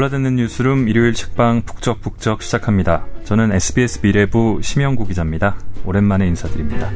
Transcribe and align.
골라듣는 0.00 0.36
뉴스룸 0.36 0.88
일요일 0.88 1.12
책방 1.12 1.60
북적북적 1.66 2.40
시작합니다. 2.40 3.04
저는 3.24 3.52
SBS 3.52 4.00
미래부 4.00 4.60
심영구 4.62 5.06
기자입니다. 5.06 5.56
오랜만에 5.84 6.26
인사드립니다. 6.26 6.90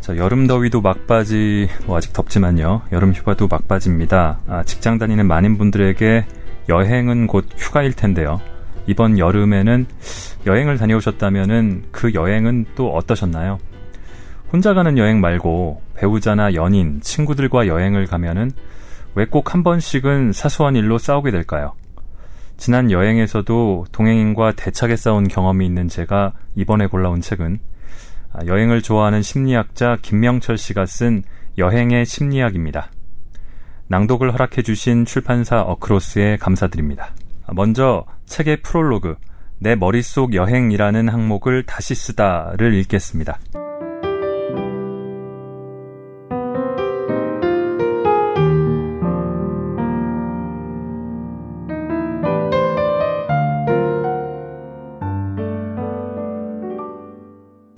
자, 0.00 0.16
여름 0.16 0.46
더위도 0.46 0.80
막바지, 0.80 1.68
뭐 1.84 1.98
아직 1.98 2.14
덥지만요. 2.14 2.84
여름 2.90 3.12
휴가도 3.12 3.48
막바지입니다. 3.48 4.38
아, 4.46 4.62
직장 4.62 4.96
다니는 4.96 5.26
많은 5.26 5.58
분들에게 5.58 6.24
여행은 6.70 7.26
곧 7.26 7.46
휴가일 7.58 7.92
텐데요. 7.92 8.40
이번 8.86 9.18
여름에는 9.18 9.86
여행을 10.46 10.78
다녀오셨다면은 10.78 11.84
그 11.92 12.14
여행은 12.14 12.64
또 12.76 12.94
어떠셨나요? 12.94 13.58
혼자 14.50 14.72
가는 14.72 14.96
여행 14.96 15.20
말고 15.20 15.82
배우자나 15.96 16.54
연인, 16.54 17.02
친구들과 17.02 17.66
여행을 17.66 18.06
가면은 18.06 18.52
왜 19.16 19.24
꼭 19.24 19.54
한 19.54 19.62
번씩은 19.62 20.32
사소한 20.32 20.76
일로 20.76 20.98
싸우게 20.98 21.30
될까요? 21.30 21.72
지난 22.58 22.90
여행에서도 22.90 23.86
동행인과 23.90 24.52
대차게 24.52 24.96
싸운 24.96 25.26
경험이 25.26 25.64
있는 25.64 25.88
제가 25.88 26.34
이번에 26.54 26.86
골라온 26.86 27.22
책은 27.22 27.58
아, 28.32 28.44
여행을 28.46 28.82
좋아하는 28.82 29.22
심리학자 29.22 29.96
김명철 30.02 30.58
씨가 30.58 30.84
쓴 30.84 31.22
여행의 31.56 32.04
심리학입니다. 32.04 32.90
낭독을 33.88 34.34
허락해 34.34 34.62
주신 34.62 35.06
출판사 35.06 35.62
어크로스에 35.62 36.36
감사드립니다. 36.36 37.14
아, 37.46 37.52
먼저 37.54 38.04
책의 38.26 38.60
프롤로그 38.62 39.16
내 39.58 39.74
머릿속 39.76 40.34
여행이라는 40.34 41.08
항목을 41.08 41.62
다시 41.64 41.94
쓰다를 41.94 42.74
읽겠습니다. 42.74 43.38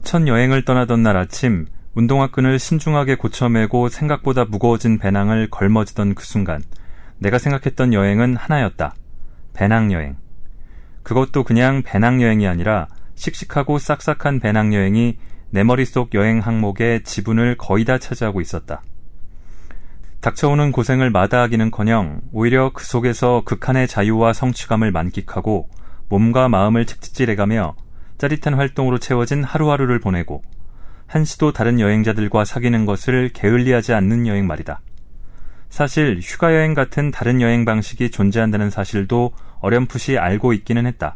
첫 0.09 0.27
여행을 0.27 0.64
떠나던 0.64 1.03
날 1.03 1.19
아침 1.19 1.67
운동화 1.92 2.28
끈을 2.28 2.59
신중하게 2.59 3.17
고쳐매고 3.17 3.91
생각보다 3.91 4.47
무거워진 4.47 4.97
배낭을 4.97 5.51
걸머지던 5.51 6.14
그 6.14 6.25
순간 6.25 6.62
내가 7.19 7.37
생각했던 7.37 7.92
여행은 7.92 8.36
하나였다. 8.36 8.95
배낭 9.53 9.92
여행. 9.92 10.17
그것도 11.03 11.45
그냥 11.45 11.83
배낭 11.83 12.23
여행이 12.23 12.48
아니라 12.48 12.89
씩씩하고 13.17 13.79
싹싹한 13.79 14.41
배낭 14.41 14.73
여행이 14.73 15.19
내 15.51 15.62
머릿속 15.62 16.14
여행 16.14 16.39
항목의 16.39 17.03
지분을 17.03 17.59
거의 17.59 17.84
다 17.84 17.98
차지하고 17.98 18.41
있었다. 18.41 18.81
닥쳐오는 20.23 20.73
고생을 20.73 21.11
마다하기는커녕 21.11 22.23
오히려 22.33 22.70
그 22.73 22.83
속에서 22.83 23.42
극한의 23.45 23.86
자유와 23.86 24.33
성취감을 24.33 24.91
만끽하고 24.91 25.69
몸과 26.09 26.48
마음을 26.48 26.86
책찍질해가며 26.86 27.77
짜릿한 28.19 28.55
활동으로 28.55 28.98
채워진 28.98 29.42
하루하루를 29.44 30.00
보내고 30.00 30.42
한시도 31.06 31.52
다른 31.52 31.80
여행자들과 31.80 32.44
사귀는 32.44 32.84
것을 32.84 33.30
게을리하지 33.33 33.94
않는 33.94 34.27
여행 34.27 34.47
말이다. 34.47 34.80
사실 35.70 36.19
휴가 36.22 36.55
여행 36.55 36.74
같은 36.74 37.11
다른 37.11 37.41
여행 37.41 37.64
방식이 37.64 38.11
존재한다는 38.11 38.70
사실도 38.70 39.33
어렴풋이 39.61 40.19
알고 40.19 40.52
있기는 40.52 40.86
했다. 40.86 41.14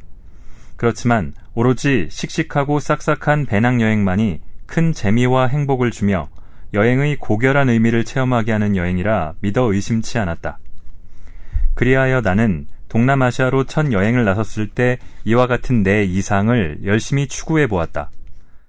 그렇지만 0.76 1.34
오로지 1.54 2.08
씩씩하고 2.10 2.80
싹싹한 2.80 3.46
배낭 3.46 3.80
여행만이 3.80 4.40
큰 4.66 4.92
재미와 4.92 5.48
행복을 5.48 5.90
주며 5.90 6.28
여행의 6.74 7.16
고결한 7.16 7.68
의미를 7.68 8.04
체험하게 8.04 8.52
하는 8.52 8.76
여행이라 8.76 9.34
믿어 9.40 9.72
의심치 9.72 10.18
않았다. 10.18 10.58
그리하여 11.74 12.22
나는 12.22 12.66
동남아시아로 12.92 13.64
첫 13.64 13.90
여행을 13.90 14.26
나섰을 14.26 14.68
때 14.68 14.98
이와 15.24 15.46
같은 15.46 15.82
내 15.82 16.04
이상을 16.04 16.80
열심히 16.84 17.26
추구해 17.26 17.66
보았다. 17.66 18.10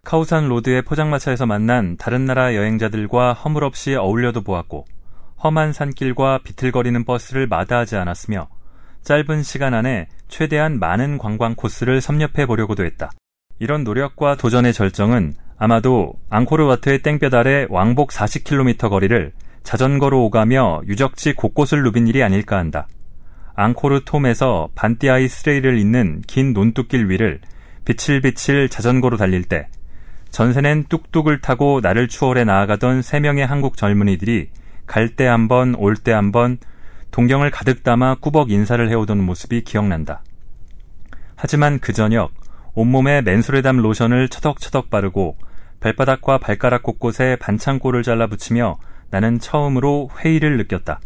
카오산 0.05 0.47
로드의 0.47 0.83
포장마차에서 0.83 1.45
만난 1.45 1.97
다른 1.97 2.25
나라 2.25 2.55
여행자들과 2.55 3.33
허물없이 3.33 3.95
어울려도 3.95 4.41
보았고 4.41 4.85
험한 5.43 5.73
산길과 5.73 6.39
비틀거리는 6.45 7.03
버스를 7.03 7.47
마다하지 7.47 7.97
않았으며 7.97 8.47
짧은 9.03 9.43
시간 9.43 9.73
안에 9.73 10.07
최대한 10.29 10.79
많은 10.79 11.17
관광 11.17 11.55
코스를 11.55 11.99
섭렵해 11.99 12.45
보려고도 12.45 12.85
했다. 12.85 13.11
이런 13.59 13.83
노력과 13.83 14.35
도전의 14.37 14.71
절정은 14.71 15.33
아마도 15.57 16.13
앙코르와트의 16.29 17.01
땡볕 17.01 17.33
아래 17.33 17.65
왕복 17.69 18.11
40km 18.11 18.89
거리를 18.89 19.33
자전거로 19.63 20.23
오가며 20.25 20.83
유적지 20.87 21.33
곳곳을 21.33 21.83
누빈 21.83 22.07
일이 22.07 22.23
아닐까 22.23 22.57
한다. 22.57 22.87
앙코르 23.55 24.01
톰에서 24.05 24.69
반띠아이 24.75 25.27
스레이를 25.27 25.77
잇는 25.77 26.21
긴 26.27 26.53
논뚝길 26.53 27.09
위를 27.09 27.39
비칠비칠 27.85 28.69
자전거로 28.69 29.17
달릴 29.17 29.43
때 29.43 29.67
전세는 30.31 30.85
뚝뚝을 30.89 31.41
타고 31.41 31.79
나를 31.81 32.07
추월해 32.07 32.43
나아가던 32.43 33.03
세 33.03 33.19
명의 33.19 33.45
한국 33.45 33.77
젊은이들이 33.77 34.49
갈 34.87 35.15
때 35.15 35.25
한 35.27 35.47
번, 35.47 35.75
올 35.75 35.95
때 35.95 36.11
한 36.11 36.31
번, 36.31 36.57
동경을 37.11 37.51
가득 37.51 37.83
담아 37.83 38.15
꾸벅 38.15 38.49
인사를 38.49 38.89
해오던 38.89 39.23
모습이 39.23 39.63
기억난다. 39.63 40.23
하지만 41.35 41.79
그 41.79 41.93
저녁 41.93 42.31
온몸에 42.73 43.21
맨소레담 43.21 43.77
로션을 43.77 44.29
처덕처덕 44.29 44.89
바르고 44.89 45.37
발바닥과 45.79 46.39
발가락 46.39 46.81
곳곳에 46.81 47.35
반창고를 47.39 48.01
잘라 48.01 48.25
붙이며 48.27 48.77
나는 49.11 49.37
처음으로 49.37 50.09
회의를 50.19 50.57
느꼈다. 50.57 50.99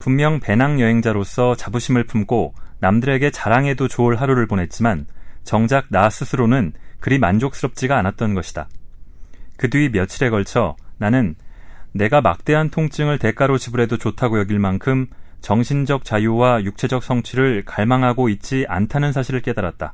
분명 0.00 0.40
배낭 0.40 0.80
여행자로서 0.80 1.54
자부심을 1.54 2.04
품고 2.04 2.54
남들에게 2.80 3.30
자랑해도 3.30 3.86
좋을 3.86 4.20
하루를 4.20 4.46
보냈지만 4.46 5.06
정작 5.44 5.86
나 5.90 6.08
스스로는 6.10 6.72
그리 7.00 7.18
만족스럽지가 7.18 7.96
않았던 7.98 8.34
것이다. 8.34 8.68
그 9.58 9.68
뒤 9.68 9.90
며칠에 9.90 10.30
걸쳐 10.30 10.74
나는 10.96 11.34
내가 11.92 12.22
막대한 12.22 12.70
통증을 12.70 13.18
대가로 13.18 13.58
지불해도 13.58 13.98
좋다고 13.98 14.38
여길 14.40 14.58
만큼 14.58 15.06
정신적 15.42 16.04
자유와 16.04 16.64
육체적 16.64 17.02
성취를 17.02 17.64
갈망하고 17.66 18.30
있지 18.30 18.64
않다는 18.68 19.12
사실을 19.12 19.42
깨달았다. 19.42 19.92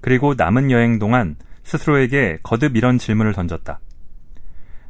그리고 0.00 0.34
남은 0.36 0.72
여행 0.72 0.98
동안 0.98 1.36
스스로에게 1.62 2.38
거듭 2.42 2.76
이런 2.76 2.98
질문을 2.98 3.32
던졌다. 3.32 3.78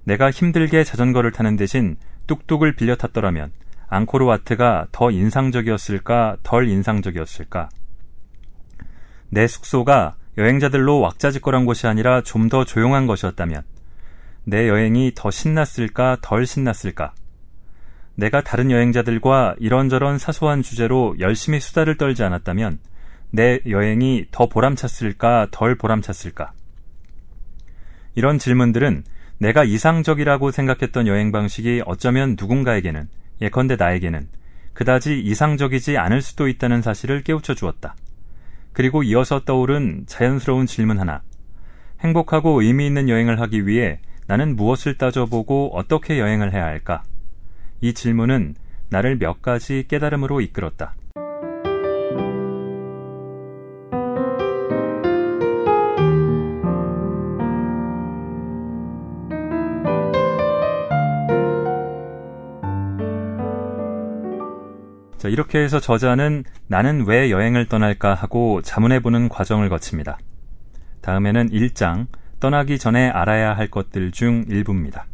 내가 0.05 0.31
힘들게 0.31 0.83
자전거를 0.83 1.33
타는 1.33 1.57
대신 1.57 1.97
뚝뚝을 2.27 2.75
빌려 2.75 2.97
탔더라면 2.97 3.53
앙코르와트가 3.89 4.89
더 4.93 5.11
인상적이었을까, 5.11 6.39
덜 6.43 6.69
인상적이었을까? 6.69 7.69
내 9.31 9.47
숙소가 9.47 10.17
여행자들로 10.37 11.01
왁자지껄한 11.01 11.65
곳이 11.67 11.87
아니라 11.87 12.23
좀 12.23 12.49
더 12.49 12.65
조용한 12.65 13.07
것이었다면, 13.07 13.63
내 14.45 14.69
여행이 14.69 15.13
더 15.15 15.31
신났을까, 15.31 16.19
덜 16.23 16.47
신났을까? 16.47 17.15
내가 18.17 18.43
다른 18.43 18.71
여행자들과 18.71 19.57
이런저런 19.59 20.19
사소한 20.19 20.63
주제로 20.63 21.17
열심히 21.19 21.61
수다를 21.61 21.97
떨지 21.97 22.23
않았다면, 22.23 22.79
내 23.31 23.61
여행이 23.67 24.27
더 24.31 24.49
보람찼을까, 24.49 25.49
덜 25.51 25.77
보람찼을까? 25.77 26.53
이런 28.15 28.39
질문들은 28.39 29.05
내가 29.39 29.65
이상적이라고 29.65 30.53
생각했던 30.53 31.09
여행 31.09 31.33
방식이 31.33 31.83
어쩌면 31.87 32.37
누군가에게는 32.39 33.09
예컨대 33.41 33.77
나에게는 33.77 34.29
그다지 34.73 35.21
이상적이지 35.21 35.99
않을 35.99 36.21
수도 36.21 36.49
있다는 36.49 36.83
사실을 36.83 37.23
깨우쳐 37.23 37.55
주었다. 37.55 37.95
그리고 38.73 39.03
이어서 39.03 39.41
떠오른 39.45 40.05
자연스러운 40.07 40.67
질문 40.67 40.99
하나. 40.99 41.23
행복하고 42.01 42.61
의미 42.61 42.87
있는 42.87 43.09
여행을 43.09 43.41
하기 43.41 43.67
위해 43.67 44.01
나는 44.27 44.57
무엇을 44.57 44.99
따져보고 44.99 45.71
어떻게 45.75 46.19
여행을 46.19 46.53
해야 46.53 46.65
할까? 46.65 47.05
이 47.81 47.95
질문은 47.95 48.57
나를 48.89 49.19
몇 49.19 49.43
가지 49.43 49.85
깨달음으로 49.89 50.41
이끌었다. 50.41 50.95
자, 65.25 65.31
이렇게 65.31 65.59
해서 65.59 65.81
저자는 65.81 66.45
나는 66.67 67.07
왜 67.07 67.31
여행을 67.31 67.65
떠날까 67.65 68.13
하고 68.13 68.61
자문해보는 68.61 69.31
과정을 69.31 69.71
거칩니다. 69.71 70.19
다음에는 71.01 71.49
1장, 71.49 72.09
떠나기 72.41 72.79
전에 72.79 73.09
알아야 73.09 73.57
할 73.57 73.69
것들 73.69 74.13
중 74.13 74.45
일부입니다. 74.49 75.07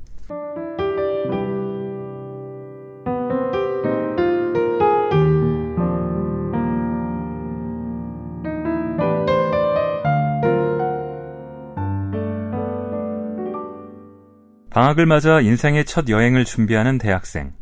방학을 14.70 15.06
맞아 15.06 15.40
인생의 15.40 15.84
첫 15.84 16.08
여행을 16.08 16.44
준비하는 16.44 16.98
대학생. 16.98 17.59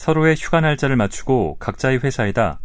서로의 0.00 0.34
휴가 0.34 0.62
날짜를 0.62 0.96
맞추고 0.96 1.58
각자의 1.58 1.98
회사에다 2.02 2.58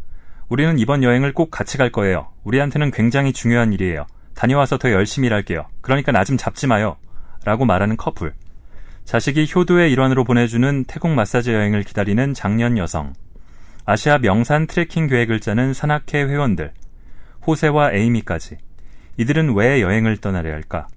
우리는 0.48 0.80
이번 0.80 1.04
여행을 1.04 1.34
꼭 1.34 1.52
같이 1.52 1.78
갈 1.78 1.92
거예요. 1.92 2.30
우리한테는 2.46 2.92
굉장히 2.92 3.34
중요한 3.34 3.74
일이에요. 3.74 4.06
다녀와서 4.36 4.78
더 4.78 4.90
열심히 4.90 5.26
일할게요. 5.28 5.66
그러니까 5.82 6.14
나 6.14 6.24
좀 6.24 6.38
잡지 6.38 6.66
마요. 6.66 6.96
라고 7.44 7.66
말하는 7.66 7.98
커플. 7.98 8.32
자식이 9.04 9.52
효도의 9.54 9.92
일환으로 9.92 10.24
보내주는 10.24 10.86
태국 10.86 11.10
마사지 11.10 11.52
여행을 11.52 11.84
기다리는 11.84 12.34
장년 12.34 12.78
여성. 12.78 13.12
아시아 13.84 14.18
명산 14.18 14.66
트레킹 14.66 15.08
계획을 15.08 15.42
짜는 15.42 15.74
산악회 15.74 16.24
회원들. 16.24 16.72
호세와 17.46 17.92
에이미까지. 17.92 18.60
이들은 19.18 19.56
왜 19.56 19.82
여행을 19.82 20.18
떠나려 20.18 20.54
할까? 20.54 20.88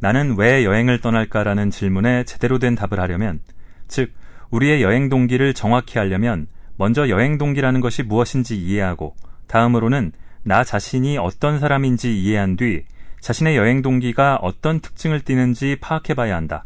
나는 0.00 0.34
왜 0.38 0.64
여행을 0.64 1.02
떠날까라는 1.02 1.70
질문에 1.70 2.24
제대로 2.24 2.58
된 2.58 2.74
답을 2.74 2.98
하려면, 2.98 3.40
즉, 3.86 4.12
우리의 4.50 4.82
여행 4.82 5.08
동기를 5.08 5.54
정확히 5.54 5.98
알려면 5.98 6.46
먼저 6.76 7.08
여행 7.08 7.38
동기라는 7.38 7.80
것이 7.80 8.02
무엇인지 8.02 8.56
이해하고 8.56 9.14
다음으로는 9.46 10.12
나 10.42 10.64
자신이 10.64 11.18
어떤 11.18 11.58
사람인지 11.58 12.18
이해한 12.18 12.56
뒤 12.56 12.84
자신의 13.20 13.56
여행 13.56 13.82
동기가 13.82 14.38
어떤 14.40 14.80
특징을 14.80 15.20
띠는지 15.20 15.76
파악해 15.80 16.14
봐야 16.14 16.36
한다. 16.36 16.64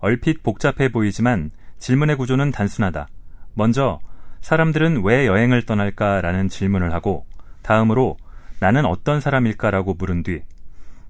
얼핏 0.00 0.42
복잡해 0.42 0.90
보이지만 0.90 1.50
질문의 1.78 2.16
구조는 2.16 2.50
단순하다. 2.50 3.08
먼저 3.54 4.00
사람들은 4.40 5.02
왜 5.04 5.26
여행을 5.26 5.66
떠날까라는 5.66 6.48
질문을 6.48 6.92
하고 6.92 7.26
다음으로 7.62 8.16
나는 8.60 8.84
어떤 8.84 9.20
사람일까라고 9.20 9.94
물은 9.94 10.24
뒤 10.24 10.42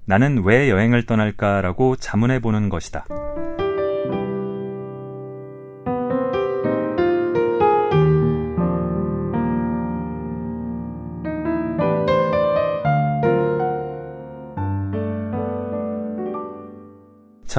나는 0.05 0.43
왜 0.43 0.69
여행을 0.69 1.05
떠날까라고 1.05 1.95
자문해 1.95 2.39
보는 2.39 2.69
것이다. 2.69 3.05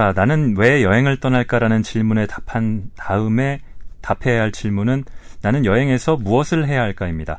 자, 0.00 0.14
나는 0.16 0.54
왜 0.56 0.82
여행을 0.82 1.20
떠날까라는 1.20 1.82
질문에 1.82 2.26
답한 2.26 2.90
다음에 2.96 3.60
답해야 4.00 4.40
할 4.40 4.50
질문은 4.50 5.04
나는 5.42 5.66
여행에서 5.66 6.16
무엇을 6.16 6.66
해야 6.66 6.80
할까입니다. 6.80 7.38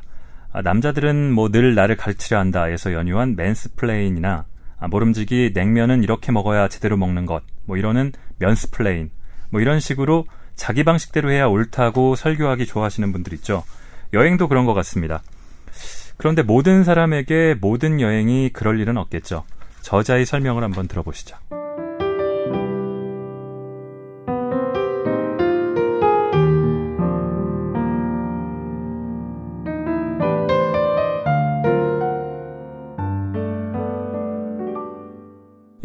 아, 0.52 0.62
남자들은 0.62 1.32
뭐 1.32 1.48
늘 1.48 1.74
나를 1.74 1.96
가르치려 1.96 2.38
한다에서 2.38 2.92
연유한 2.92 3.34
맨스플레인이나 3.34 4.44
아, 4.78 4.86
모름지기 4.86 5.50
냉면은 5.54 6.04
이렇게 6.04 6.30
먹어야 6.30 6.68
제대로 6.68 6.96
먹는 6.96 7.26
것, 7.26 7.42
뭐 7.64 7.76
이러는 7.76 8.12
면스플레인, 8.38 9.10
뭐 9.50 9.60
이런 9.60 9.80
식으로 9.80 10.26
자기 10.54 10.84
방식대로 10.84 11.32
해야 11.32 11.48
옳다고 11.48 12.14
설교하기 12.14 12.66
좋아하시는 12.66 13.10
분들 13.10 13.32
있죠. 13.32 13.64
여행도 14.12 14.46
그런 14.46 14.66
것 14.66 14.74
같습니다. 14.74 15.20
그런데 16.16 16.44
모든 16.44 16.84
사람에게 16.84 17.56
모든 17.60 18.00
여행이 18.00 18.50
그럴 18.50 18.78
일은 18.78 18.98
없겠죠. 18.98 19.42
저자의 19.80 20.24
설명을 20.26 20.62
한번 20.62 20.86
들어보시죠. 20.86 21.61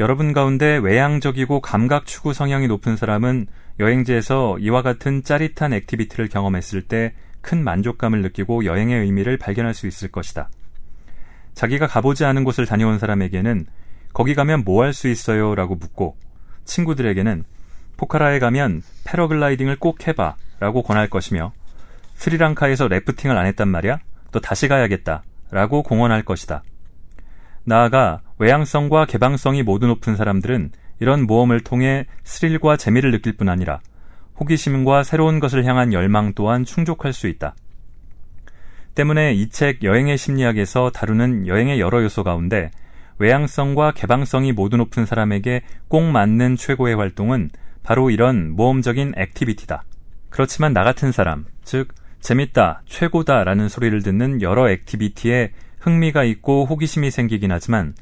여러분 0.08 0.32
가운데 0.32 0.78
외향적이고 0.78 1.60
감각 1.60 2.06
추구 2.06 2.32
성향이 2.32 2.68
높은 2.68 2.96
사람은 2.96 3.48
여행지에서 3.78 4.58
이와 4.58 4.82
같은 4.82 5.22
짜릿한 5.22 5.74
액티비티를 5.74 6.30
경험했을 6.30 6.82
때 6.84 7.14
큰 7.42 7.64
만족감을 7.64 8.22
느끼고 8.24 8.66
여행의 8.66 9.02
의미를 9.02 9.38
발견할 9.38 9.74
수 9.74 9.88
있을 9.88 10.10
것이다. 10.10 10.50
자기가 11.54 11.88
가보지 11.88 12.26
않은 12.26 12.44
곳을 12.44 12.66
다녀온 12.66 13.00
사람에게는 13.00 13.66
거기 14.14 14.36
가면 14.36 14.64
뭐 14.66 14.84
할 14.84 14.94
수 14.94 15.08
있어요? 15.08 15.56
라고 15.56 15.76
묻고 15.76 16.18
친구들에게는 16.66 17.46
포카라에 17.96 18.40
가면 18.40 18.82
패러글라이딩을 19.06 19.78
꼭 19.78 20.08
해봐 20.08 20.36
라고 20.60 20.84
권할 20.84 21.10
것이며 21.10 21.54
스리랑카에서 22.16 22.88
래프팅을 22.88 23.38
안 23.38 23.46
했단 23.46 23.70
말이야? 23.70 24.00
또 24.32 24.42
다시 24.42 24.68
가야겠다 24.68 25.24
라고 25.52 25.84
공언할 25.84 26.24
것이다. 26.24 26.64
나아가 27.64 28.22
외향성과 28.40 29.06
개방성이 29.06 29.64
모두 29.64 29.88
높은 29.88 30.16
사람들은 30.16 30.72
이런 31.00 31.26
모험을 31.26 31.62
통해 31.62 32.06
스릴과 32.24 32.78
재미를 32.78 33.12
느낄 33.12 33.34
뿐 33.34 33.50
아니라 33.50 33.80
호기심과 34.40 35.04
새로운 35.04 35.40
것을 35.40 35.66
향한 35.66 35.94
열망 35.94 36.34
또한 36.34 36.64
충족할 36.64 37.14
수 37.14 37.28
있다. 37.28 37.56
때문에 38.96 39.34
이 39.34 39.50
책 39.50 39.84
여행의 39.84 40.18
심리학에서 40.18 40.92
다루는 40.92 41.48
여행의 41.48 41.80
여러 41.80 42.04
요소 42.04 42.24
가운데 42.24 42.72
외향성과 43.20 43.92
개방성이 43.92 44.52
모두 44.52 44.78
높은 44.78 45.06
사람에게 45.06 45.62
꼭 45.88 46.04
맞는 46.04 46.56
최고의 46.56 46.96
활동은 46.96 47.50
바로 47.84 48.10
이런 48.10 48.52
모험적인 48.52 49.14
액티비티다. 49.18 49.84
그렇지만 50.30 50.74
나 50.74 50.84
같은 50.84 51.12
사람, 51.12 51.46
즉, 51.64 51.94
재밌다, 52.20 52.82
최고다 52.86 53.44
라는 53.44 53.70
소리를 53.70 54.04
듣는 54.04 54.42
여러 54.42 54.70
액티비티에 54.70 55.52
흥미가 55.80 56.24
있고 56.26 56.66
호기심이 56.66 57.10
생기긴 57.12 57.52
하지만 57.52 57.96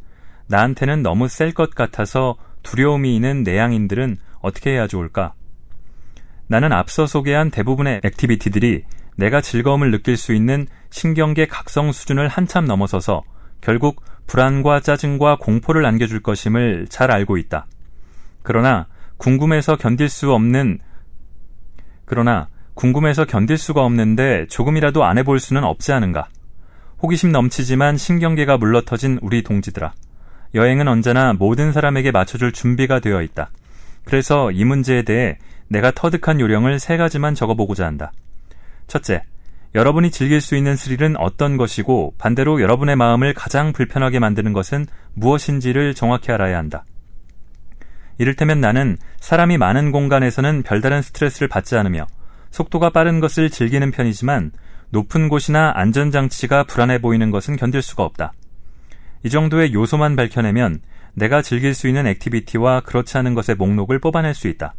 나한테는 0.47 1.01
너무 1.01 1.27
셀 1.27 1.53
것 1.53 1.73
같아서 1.73 2.35
두려움이 2.63 3.15
있는 3.15 3.43
내향인들은 3.43 4.17
어떻게 4.41 4.71
해야 4.71 4.87
좋을까? 4.87 5.33
나는 6.47 6.71
앞서 6.71 7.07
소개한 7.07 7.49
대부분의 7.49 8.01
액티비티들이 8.03 8.83
내가 9.17 9.41
즐거움을 9.41 9.91
느낄 9.91 10.17
수 10.17 10.33
있는 10.33 10.67
신경계 10.89 11.47
각성 11.47 11.91
수준을 11.91 12.27
한참 12.27 12.65
넘어서서 12.65 13.23
결국 13.61 14.03
불안과 14.27 14.79
짜증과 14.79 15.37
공포를 15.37 15.85
안겨줄 15.85 16.21
것임을 16.21 16.87
잘 16.89 17.11
알고 17.11 17.37
있다. 17.37 17.65
그러나 18.43 18.87
궁금해서 19.17 19.77
견딜 19.77 20.09
수 20.09 20.33
없는 20.33 20.79
그러나 22.05 22.49
궁금해서 22.75 23.25
견딜 23.25 23.57
수가 23.57 23.83
없는데 23.83 24.47
조금이라도 24.47 25.05
안 25.05 25.17
해볼 25.17 25.39
수는 25.39 25.63
없지 25.63 25.93
않은가? 25.93 26.27
호기심 27.01 27.31
넘치지만 27.31 27.97
신경계가 27.97 28.57
물러터진 28.57 29.19
우리 29.21 29.41
동지들아. 29.43 29.93
여행은 30.55 30.87
언제나 30.87 31.33
모든 31.33 31.71
사람에게 31.71 32.11
맞춰줄 32.11 32.53
준비가 32.53 32.99
되어 32.99 33.21
있다. 33.21 33.49
그래서 34.05 34.51
이 34.51 34.63
문제에 34.63 35.03
대해 35.03 35.37
내가 35.67 35.91
터득한 35.91 36.39
요령을 36.39 36.79
세 36.79 36.95
가지만 36.97 37.35
적어보고자 37.35 37.85
한다. 37.85 38.11
첫째, 38.87 39.23
여러분이 39.73 40.11
즐길 40.11 40.39
수 40.39 40.55
있는 40.55 40.77
스릴은 40.77 41.17
어떤 41.17 41.57
것이고 41.57 42.13
반대로 42.17 42.61
여러분의 42.61 42.95
마음을 42.95 43.33
가장 43.33 43.73
불편하게 43.73 44.19
만드는 44.19 44.53
것은 44.53 44.85
무엇인지를 45.15 45.93
정확히 45.93 46.31
알아야 46.31 46.57
한다. 46.57 46.85
이를테면 48.17 48.61
나는 48.61 48.97
사람이 49.19 49.57
많은 49.57 49.91
공간에서는 49.91 50.63
별다른 50.63 51.01
스트레스를 51.01 51.49
받지 51.49 51.75
않으며 51.75 52.07
속도가 52.51 52.91
빠른 52.91 53.19
것을 53.19 53.49
즐기는 53.49 53.91
편이지만 53.91 54.51
높은 54.91 55.27
곳이나 55.27 55.73
안전장치가 55.75 56.63
불안해 56.63 56.99
보이는 56.99 57.29
것은 57.31 57.57
견딜 57.57 57.81
수가 57.81 58.03
없다. 58.03 58.31
이 59.25 59.29
정도의 59.31 59.73
요소만 59.73 60.15
밝혀내면 60.15 60.81
내가 61.15 61.41
즐길 61.41 61.73
수 61.73 61.87
있는 61.87 62.05
액티비티와 62.05 62.81
그렇지 62.81 63.17
않은 63.17 63.33
것의 63.33 63.57
목록을 63.57 63.97
뽑아낼 63.97 64.35
수 64.35 64.47
있다. 64.47 64.75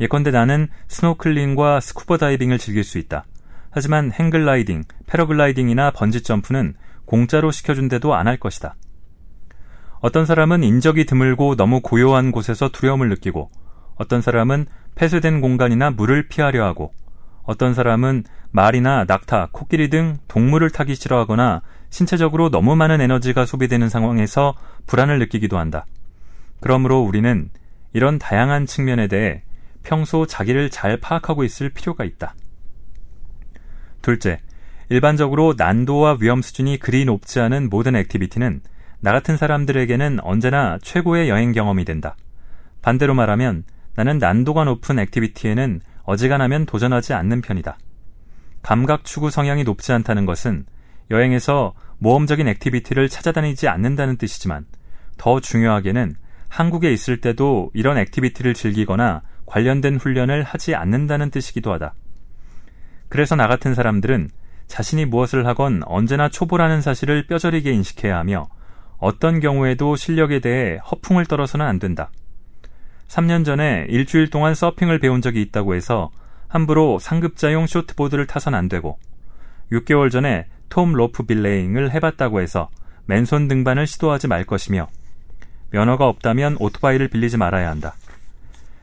예컨대 0.00 0.30
나는 0.30 0.68
스노클링과 0.88 1.80
스쿠버 1.80 2.16
다이빙을 2.16 2.56
즐길 2.56 2.82
수 2.82 2.96
있다. 2.96 3.26
하지만 3.70 4.10
행글라이딩, 4.10 4.84
패러글라이딩이나 5.06 5.90
번지점프는 5.90 6.76
공짜로 7.04 7.50
시켜준데도 7.50 8.14
안 8.14 8.26
할 8.26 8.38
것이다. 8.38 8.74
어떤 10.00 10.24
사람은 10.24 10.64
인적이 10.64 11.04
드물고 11.04 11.56
너무 11.56 11.82
고요한 11.82 12.32
곳에서 12.32 12.70
두려움을 12.70 13.10
느끼고 13.10 13.50
어떤 13.96 14.22
사람은 14.22 14.64
폐쇄된 14.94 15.42
공간이나 15.42 15.90
물을 15.90 16.26
피하려 16.28 16.64
하고 16.64 16.94
어떤 17.42 17.74
사람은 17.74 18.24
말이나 18.50 19.04
낙타, 19.06 19.48
코끼리 19.52 19.90
등 19.90 20.16
동물을 20.26 20.70
타기 20.70 20.94
싫어하거나 20.94 21.60
신체적으로 21.90 22.50
너무 22.50 22.76
많은 22.76 23.00
에너지가 23.00 23.46
소비되는 23.46 23.88
상황에서 23.88 24.54
불안을 24.86 25.18
느끼기도 25.18 25.58
한다. 25.58 25.86
그러므로 26.60 27.00
우리는 27.00 27.50
이런 27.92 28.18
다양한 28.18 28.66
측면에 28.66 29.06
대해 29.06 29.42
평소 29.82 30.26
자기를 30.26 30.70
잘 30.70 30.98
파악하고 30.98 31.44
있을 31.44 31.70
필요가 31.70 32.04
있다. 32.04 32.34
둘째, 34.02 34.40
일반적으로 34.90 35.54
난도와 35.56 36.18
위험 36.20 36.42
수준이 36.42 36.78
그리 36.78 37.04
높지 37.04 37.40
않은 37.40 37.68
모든 37.68 37.96
액티비티는 37.96 38.60
나 39.00 39.12
같은 39.12 39.36
사람들에게는 39.36 40.20
언제나 40.22 40.78
최고의 40.82 41.28
여행 41.28 41.52
경험이 41.52 41.84
된다. 41.84 42.16
반대로 42.82 43.14
말하면 43.14 43.64
나는 43.94 44.18
난도가 44.18 44.64
높은 44.64 44.98
액티비티에는 44.98 45.80
어지간하면 46.04 46.66
도전하지 46.66 47.12
않는 47.14 47.42
편이다. 47.42 47.78
감각 48.62 49.04
추구 49.04 49.30
성향이 49.30 49.64
높지 49.64 49.92
않다는 49.92 50.26
것은 50.26 50.64
여행에서 51.10 51.74
모험적인 51.98 52.46
액티비티를 52.48 53.08
찾아다니지 53.08 53.68
않는다는 53.68 54.16
뜻이지만 54.16 54.66
더 55.16 55.40
중요하게는 55.40 56.14
한국에 56.48 56.92
있을 56.92 57.20
때도 57.20 57.70
이런 57.74 57.98
액티비티를 57.98 58.54
즐기거나 58.54 59.22
관련된 59.46 59.96
훈련을 59.96 60.42
하지 60.42 60.74
않는다는 60.74 61.30
뜻이기도 61.30 61.72
하다. 61.72 61.94
그래서 63.08 63.34
나 63.36 63.48
같은 63.48 63.74
사람들은 63.74 64.28
자신이 64.66 65.06
무엇을 65.06 65.46
하건 65.46 65.82
언제나 65.86 66.28
초보라는 66.28 66.82
사실을 66.82 67.26
뼈저리게 67.26 67.72
인식해야 67.72 68.18
하며 68.18 68.48
어떤 68.98 69.40
경우에도 69.40 69.96
실력에 69.96 70.40
대해 70.40 70.78
허풍을 70.90 71.26
떨어서는 71.26 71.64
안 71.64 71.78
된다. 71.78 72.10
3년 73.08 73.44
전에 73.44 73.86
일주일 73.88 74.28
동안 74.28 74.54
서핑을 74.54 74.98
배운 74.98 75.22
적이 75.22 75.40
있다고 75.42 75.74
해서 75.74 76.10
함부로 76.46 76.98
상급자용 76.98 77.66
쇼트보드를 77.66 78.26
타선 78.26 78.54
안 78.54 78.68
되고 78.68 78.98
6개월 79.72 80.10
전에 80.10 80.46
톰 80.68 80.92
로프 80.92 81.24
빌레잉을 81.24 81.92
해봤다고 81.92 82.40
해서 82.40 82.68
맨손 83.06 83.48
등반을 83.48 83.86
시도하지 83.86 84.28
말 84.28 84.44
것이며 84.44 84.88
면허가 85.70 86.08
없다면 86.08 86.56
오토바이를 86.60 87.08
빌리지 87.08 87.36
말아야 87.36 87.70
한다. 87.70 87.94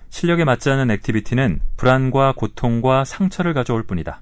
실력에 0.09 0.45
맞지 0.45 0.69
않은 0.69 0.91
액티비티는 0.91 1.59
불안과 1.77 2.33
고통과 2.33 3.03
상처를 3.03 3.53
가져올 3.53 3.83
뿐이다. 3.83 4.21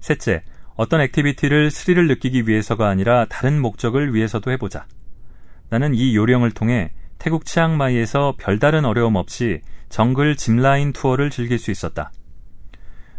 셋째, 0.00 0.44
어떤 0.76 1.00
액티비티를 1.00 1.70
스릴을 1.70 2.08
느끼기 2.08 2.46
위해서가 2.46 2.88
아니라 2.88 3.26
다른 3.26 3.60
목적을 3.60 4.14
위해서도 4.14 4.50
해보자. 4.50 4.86
나는 5.70 5.94
이 5.94 6.14
요령을 6.14 6.52
통해 6.52 6.92
태국 7.18 7.46
치앙마이에서 7.46 8.34
별다른 8.38 8.84
어려움 8.84 9.16
없이 9.16 9.60
정글 9.88 10.36
짚라인 10.36 10.92
투어를 10.92 11.30
즐길 11.30 11.58
수 11.58 11.70
있었다. 11.70 12.12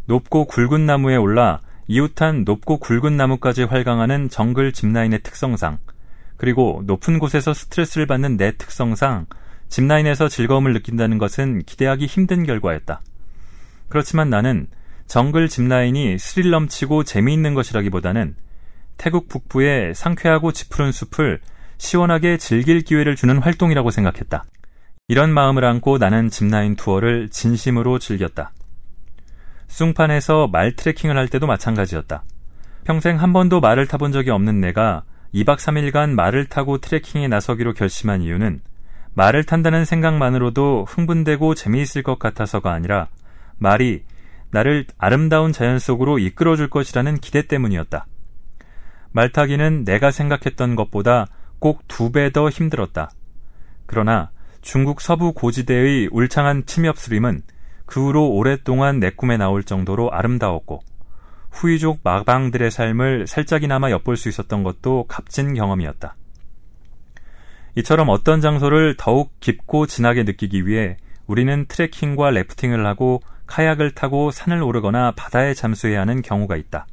높고 0.06 0.46
굵은 0.46 0.86
나무에 0.86 1.16
올라 1.16 1.60
이웃한 1.88 2.44
높고 2.46 2.78
굵은 2.78 3.16
나무까지 3.16 3.64
활강하는 3.64 4.30
정글 4.30 4.72
짚라인의 4.72 5.22
특성상, 5.24 5.78
그리고 6.38 6.82
높은 6.86 7.20
곳에서 7.20 7.54
스트레스를 7.54 8.08
받는 8.08 8.38
내 8.38 8.56
특성상 8.58 9.28
짚라인에서 9.70 10.28
즐거움을 10.28 10.74
느낀다는 10.74 11.18
것은 11.18 11.64
기대하기 11.64 12.06
힘든 12.06 12.46
결과였다. 12.46 13.02
그렇지만 13.90 14.30
나는 14.30 14.68
정글 15.08 15.50
짚라인이 15.50 16.18
스릴 16.18 16.50
넘치고 16.50 17.04
재미있는 17.04 17.54
것이라기보다는 17.54 18.36
태국 18.98 19.28
북부의 19.28 19.94
상쾌하고 19.94 20.52
지푸른 20.52 20.92
숲을 20.92 21.40
시원하게 21.78 22.38
즐길 22.38 22.82
기회를 22.82 23.16
주는 23.16 23.38
활동이라고 23.38 23.92
생각했다. 23.92 24.46
이런 25.08 25.32
마음을 25.32 25.64
안고 25.66 25.98
나는 26.00 26.30
짚라인 26.30 26.76
투어를 26.76 27.30
진심으로 27.30 28.00
즐겼다. 28.00 28.52
숭판에서 29.68 30.48
말 30.48 30.76
트레킹을 30.76 31.18
할 31.18 31.28
때도 31.28 31.48
마찬가지였다. 31.48 32.24
평생 32.84 33.20
한 33.20 33.34
번도 33.34 33.60
말을 33.62 33.88
타본 33.88 34.12
적이 34.12 34.32
없는 34.32 34.62
내가 34.62 35.04
2박 35.34 35.58
3일간 35.58 36.12
말을 36.12 36.46
타고 36.46 36.78
트레킹에 36.78 37.28
나서기로 37.28 37.74
결심한 37.74 38.22
이유는 38.22 38.62
말을 39.16 39.44
탄다는 39.44 39.86
생각만으로도 39.86 40.86
흥분되고 40.88 41.56
재미있을 41.56 42.04
것 42.04 42.20
같아서가 42.20 42.72
아니라 42.74 43.08
말이 43.58 44.04
나를 44.52 44.86
아름다운 44.98 45.52
자연 45.52 45.80
속으로 45.80 46.20
이끌어줄 46.20 46.70
것이라는 46.70 47.18
기대 47.18 47.48
때문이었다. 47.48 48.06
말타기는 49.12 49.86
내가 49.86 50.12
생각했던 50.12 50.76
것보다 50.76 51.28
꼭 51.60 51.88
두 51.88 52.12
배 52.12 52.30
더 52.30 52.50
힘들었다. 52.50 53.10
그러나 53.86 54.30
중국 54.62 55.02
서부 55.02 55.34
고지대의 55.34 56.10
울창한 56.12 56.66
침엽 56.66 56.98
수림은 56.98 57.42
그 57.86 58.06
후로 58.06 58.30
오랫동안 58.30 59.00
내 59.00 59.12
꿈에 59.12 59.38
나올 59.38 59.64
정도로 59.64 60.12
아름다웠고 60.12 60.82
후이족 61.52 62.02
마방들의 62.04 62.70
삶을 62.70 63.28
살짝이나마 63.28 63.90
엿볼 63.92 64.18
수 64.18 64.28
있었던 64.30 64.64
것도 64.64 65.06
값진 65.08 65.54
경험이었다. 65.54 66.16
이처럼 67.76 68.10
어떤 68.10 68.42
장소를 68.42 68.96
더욱 68.98 69.40
깊고 69.40 69.88
진하게 69.88 70.24
느끼기 70.24 70.68
위해 70.68 70.98
우리는 71.28 71.66
트레킹과 71.68 72.30
래프팅을 72.32 72.86
하고 72.86 73.22
카약을 73.48 73.92
타고 73.92 74.32
산을 74.32 74.62
오르거나 74.64 75.14
바다에 75.16 75.54
잠수해야 75.54 76.02
하는 76.02 76.22
경우가 76.22 76.56
있다. 76.56 76.88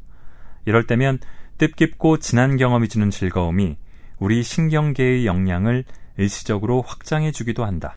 이럴 0.65 0.87
때면 0.87 1.19
뜻깊고 1.59 2.19
진한 2.19 2.57
경험이 2.57 2.89
주는 2.89 3.11
즐거움이 3.11 3.77
우리 4.19 4.43
신경계의 4.43 5.27
역량을 5.27 5.85
일시적으로 6.19 6.83
확장해 6.83 7.33
주기도 7.33 7.65
한다. 7.65 7.95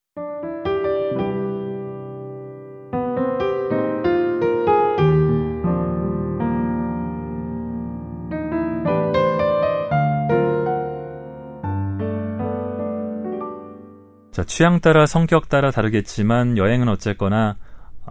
자, 14.35 14.43
취향 14.43 14.81
따라 14.81 15.05
성격 15.05 15.47
따라 15.47 15.71
다르겠지만 15.71 16.57
여행은 16.57 16.89
어쨌거나 16.89 17.55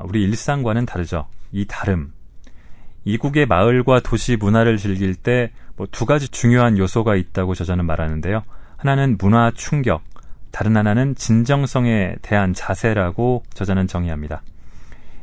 우리 0.04 0.23
일상과는 0.23 0.87
다르죠. 0.87 1.26
이 1.52 1.66
다름. 1.69 2.14
이국의 3.04 3.45
마을과 3.45 4.00
도시 4.00 4.37
문화를 4.37 4.78
즐길 4.78 5.14
때 5.14 5.52
뭐 5.76 5.87
두 5.90 6.07
가지 6.07 6.28
중요한 6.28 6.78
요소가 6.78 7.16
있다고 7.16 7.54
저자는 7.54 7.85
말하는데요. 7.85 8.43
하나는 8.76 9.16
문화 9.19 9.50
충격, 9.54 10.02
다른 10.50 10.76
하나는 10.76 11.14
진정성에 11.14 12.16
대한 12.23 12.54
자세라고 12.54 13.43
저자는 13.54 13.87
정의합니다. 13.87 14.43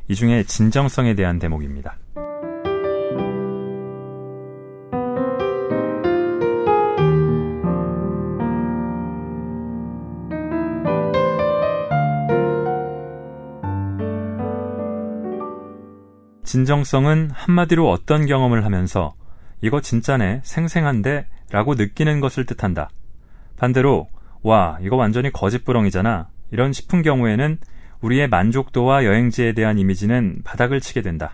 이 0.08 0.16
중에 0.16 0.44
진정성에 0.44 1.16
대한 1.16 1.40
대목입니다. 1.40 1.96
진정성은 16.52 17.32
한마디로 17.32 17.90
어떤 17.90 18.26
경험을 18.26 18.66
하면서 18.66 19.14
이거 19.62 19.80
진짜네, 19.80 20.42
생생한데 20.44 21.26
라고 21.50 21.76
느끼는 21.76 22.20
것을 22.20 22.46
뜻한다. 22.46 22.90
반대로 23.56 24.10
와, 24.44 24.78
이거 24.82 24.98
완전히 24.98 25.32
거짓부렁이잖아. 25.32 26.28
이런 26.52 26.74
싶은 26.74 27.04
경우에는 27.04 27.58
우리의 28.02 28.28
만족도와 28.28 29.06
여행지에 29.06 29.54
대한 29.54 29.80
이미지는 29.80 30.42
바닥을 30.44 30.82
치게 30.82 31.02
된다. 31.02 31.34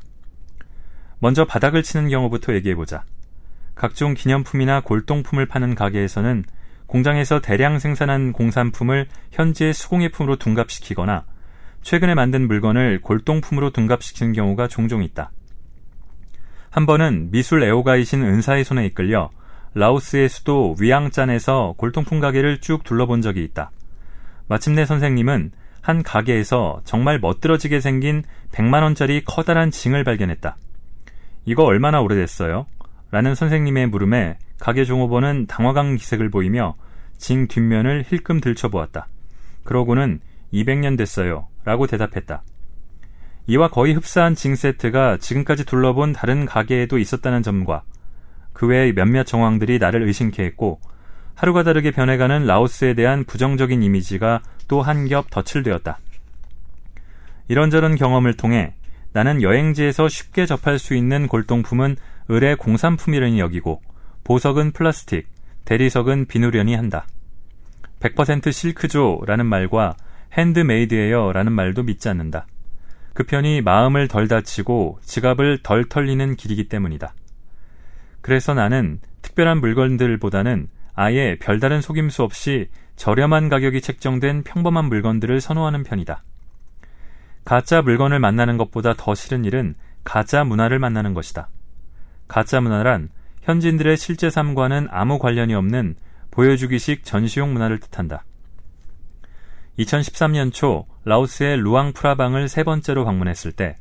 먼저 1.18 1.46
바닥을 1.46 1.82
치는 1.82 2.10
경우부터 2.10 2.54
얘기해보자. 2.54 3.04
각종 3.74 4.14
기념품이나 4.14 4.82
골동품을 4.82 5.48
파는 5.48 5.74
가게에서는 5.74 6.44
공장에서 6.86 7.42
대량 7.42 7.80
생산한 7.80 8.34
공산품을 8.34 9.08
현지의 9.32 9.74
수공예품으로 9.74 10.36
둔갑시키거나 10.36 11.26
최근에 11.88 12.16
만든 12.16 12.50
물건을 12.50 13.00
골동품으로 13.00 13.70
둔갑시키는 13.70 14.34
경우가 14.34 14.68
종종 14.68 15.04
있다. 15.04 15.32
한 16.70 16.86
번은 16.86 17.32
미술 17.32 17.64
애호가이신 17.64 18.24
은사의 18.24 18.66
손에 18.66 18.86
이끌려 18.88 19.30
라오스의 19.74 20.28
수도 20.28 20.76
위앙짠에서 20.82 21.76
골동품 21.78 22.20
가게를 22.20 22.60
쭉 22.60 22.84
둘러본 22.84 23.22
적이 23.22 23.46
있다. 23.46 23.72
마침내 24.50 24.86
선생님은 24.86 25.54
한 25.80 26.04
가게에서 26.04 26.82
정말 26.84 27.20
멋들어지게 27.20 27.80
생긴 27.80 28.22
100만원짜리 28.52 29.24
커다란 29.26 29.72
징을 29.72 30.04
발견했다. 30.04 30.58
이거 31.46 31.64
얼마나 31.64 32.02
오래됐어요? 32.02 32.66
라는 33.12 33.34
선생님의 33.34 33.88
물음에 33.88 34.38
가게 34.60 34.84
종업원은 34.84 35.46
당황한 35.48 35.96
기색을 35.96 36.32
보이며 36.32 36.76
징 37.16 37.48
뒷면을 37.48 38.04
힐끔 38.10 38.42
들춰보았다. 38.42 39.08
그러고는 39.64 40.20
200년 40.54 40.98
됐어요. 40.98 41.48
라고 41.66 41.88
대답했다. 41.88 42.44
이와 43.48 43.70
거의 43.70 43.94
흡사한 43.94 44.36
징 44.36 44.56
세트가 44.56 45.18
지금까지 45.18 45.66
둘러본 45.66 46.14
다른 46.14 46.46
가게에도 46.46 46.98
있었다는 46.98 47.44
점과 47.44 47.84
그 48.54 48.68
외의 48.68 48.94
몇몇 48.94 49.26
정황들이 49.26 49.80
나를 49.80 50.04
의심케 50.04 50.44
했고 50.44 50.80
하루가 51.36 51.64
다르게 51.64 51.92
변해가는 51.92 52.46
라오스에 52.46 52.94
대한 52.96 53.24
부정적인 53.24 53.84
이미지가 53.84 54.42
또 54.68 54.82
한 54.82 55.08
겹 55.08 55.30
덧칠되었다. 55.30 56.00
이런저런 57.48 57.96
경험을 57.96 58.36
통해 58.36 58.74
나는 59.14 59.42
여행지에서 59.42 60.10
쉽게 60.10 60.46
접할 60.46 60.80
수 60.80 60.94
있는 60.96 61.28
골동품은 61.28 61.96
을의 62.30 62.58
공산품이라니 62.58 63.40
여기고 63.40 63.82
보석은 64.26 64.72
플라스틱, 64.72 65.28
대리석은 65.64 66.26
비누련이 66.26 66.76
한다. 66.76 67.08
100% 68.02 68.52
실크조라는 68.52 69.46
말과 69.46 69.96
핸드메이드예요 70.38 71.32
라는 71.34 71.52
말도 71.52 71.84
믿지 71.84 72.10
않는다. 72.10 72.46
그 73.14 73.24
편이 73.24 73.62
마음을 73.62 74.08
덜 74.08 74.28
다치고 74.28 75.00
지갑을 75.02 75.64
덜 75.64 75.86
털리는 75.86 76.36
길이기 76.36 76.70
때문이다. 76.70 77.14
그래서 78.22 78.54
나는 78.54 79.00
특별한 79.22 79.60
물건들보다는 79.60 80.68
아예 80.94 81.38
별다른 81.40 81.82
속임수 81.82 82.24
없이 82.24 82.70
저렴한 82.96 83.50
가격이 83.50 83.82
책정된 83.82 84.44
평범한 84.44 84.86
물건들을 84.86 85.42
선호하는 85.42 85.84
편이다. 85.84 86.24
가짜 87.46 87.82
물건을 87.82 88.20
만나는 88.20 88.58
것보다 88.58 88.94
더 88.96 89.16
싫은 89.16 89.46
일은 89.46 89.76
가짜 90.04 90.44
문화를 90.44 90.80
만나는 90.80 91.14
것이다. 91.14 91.50
가짜 92.28 92.60
문화란 92.62 93.10
현지인들의 93.42 93.98
실제 93.98 94.30
삶과는 94.30 94.90
아무 94.92 95.18
관련이 95.18 95.54
없는 95.54 95.96
보여주기식 96.30 97.04
전시용 97.04 97.54
문화를 97.54 97.80
뜻한다. 97.80 98.26
2013년 99.80 100.52
초 100.52 100.86
라오스의 101.06 101.58
루앙 101.58 101.94
프라방을 101.94 102.48
세 102.50 102.64
번째로 102.64 103.06
방문했을 103.06 103.52
때 103.52 103.76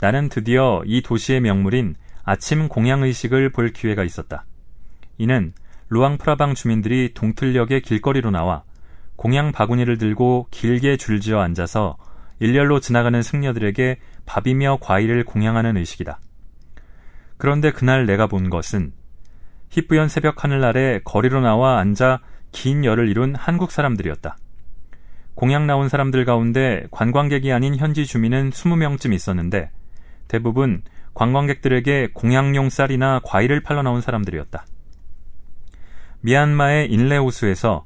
나는 0.00 0.28
드디어 0.28 0.82
이 0.86 1.02
도시의 1.02 1.40
명물인 1.40 1.94
아침 2.24 2.68
공양의식을 2.68 3.50
볼 3.50 3.72
기회가 3.72 4.02
있었다. 4.04 4.44
이는 5.18 5.52
루앙프라방 5.90 6.54
주민들이 6.54 7.12
동틀역의 7.14 7.82
길거리로 7.82 8.30
나와 8.30 8.64
공양 9.16 9.52
바구니를 9.52 9.98
들고 9.98 10.48
길게 10.50 10.96
줄지어 10.96 11.40
앉아서 11.40 11.96
일렬로 12.40 12.80
지나가는 12.80 13.22
승려들에게 13.22 14.00
밥이며 14.26 14.78
과일을 14.80 15.24
공양하는 15.24 15.76
의식이다. 15.76 16.18
그런데 17.36 17.70
그날 17.70 18.06
내가 18.06 18.26
본 18.26 18.50
것은 18.50 18.92
희뿌연 19.70 20.08
새벽 20.08 20.42
하늘 20.42 20.64
아래 20.64 21.00
거리로 21.04 21.40
나와 21.40 21.78
앉아 21.78 22.20
긴 22.52 22.84
열을 22.84 23.08
이룬 23.08 23.34
한국 23.34 23.70
사람들이었다. 23.70 24.36
공양 25.34 25.66
나온 25.66 25.88
사람들 25.88 26.24
가운데 26.24 26.84
관광객이 26.90 27.52
아닌 27.52 27.76
현지 27.76 28.06
주민은 28.06 28.50
20명쯤 28.50 29.12
있었는데 29.12 29.70
대부분 30.28 30.82
관광객들에게 31.14 32.08
공양용 32.12 32.70
쌀이나 32.70 33.20
과일을 33.24 33.60
팔러 33.60 33.82
나온 33.82 34.00
사람들이었다. 34.00 34.64
미얀마의 36.20 36.90
인레호수에서 36.90 37.84